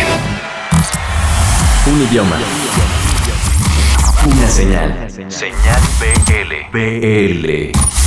Un 1.87 2.01
idioma. 2.03 2.37
Una 4.25 4.47
señal. 4.47 5.07
Señal 5.09 5.81
BL. 5.99 6.71
BL. 6.71 8.00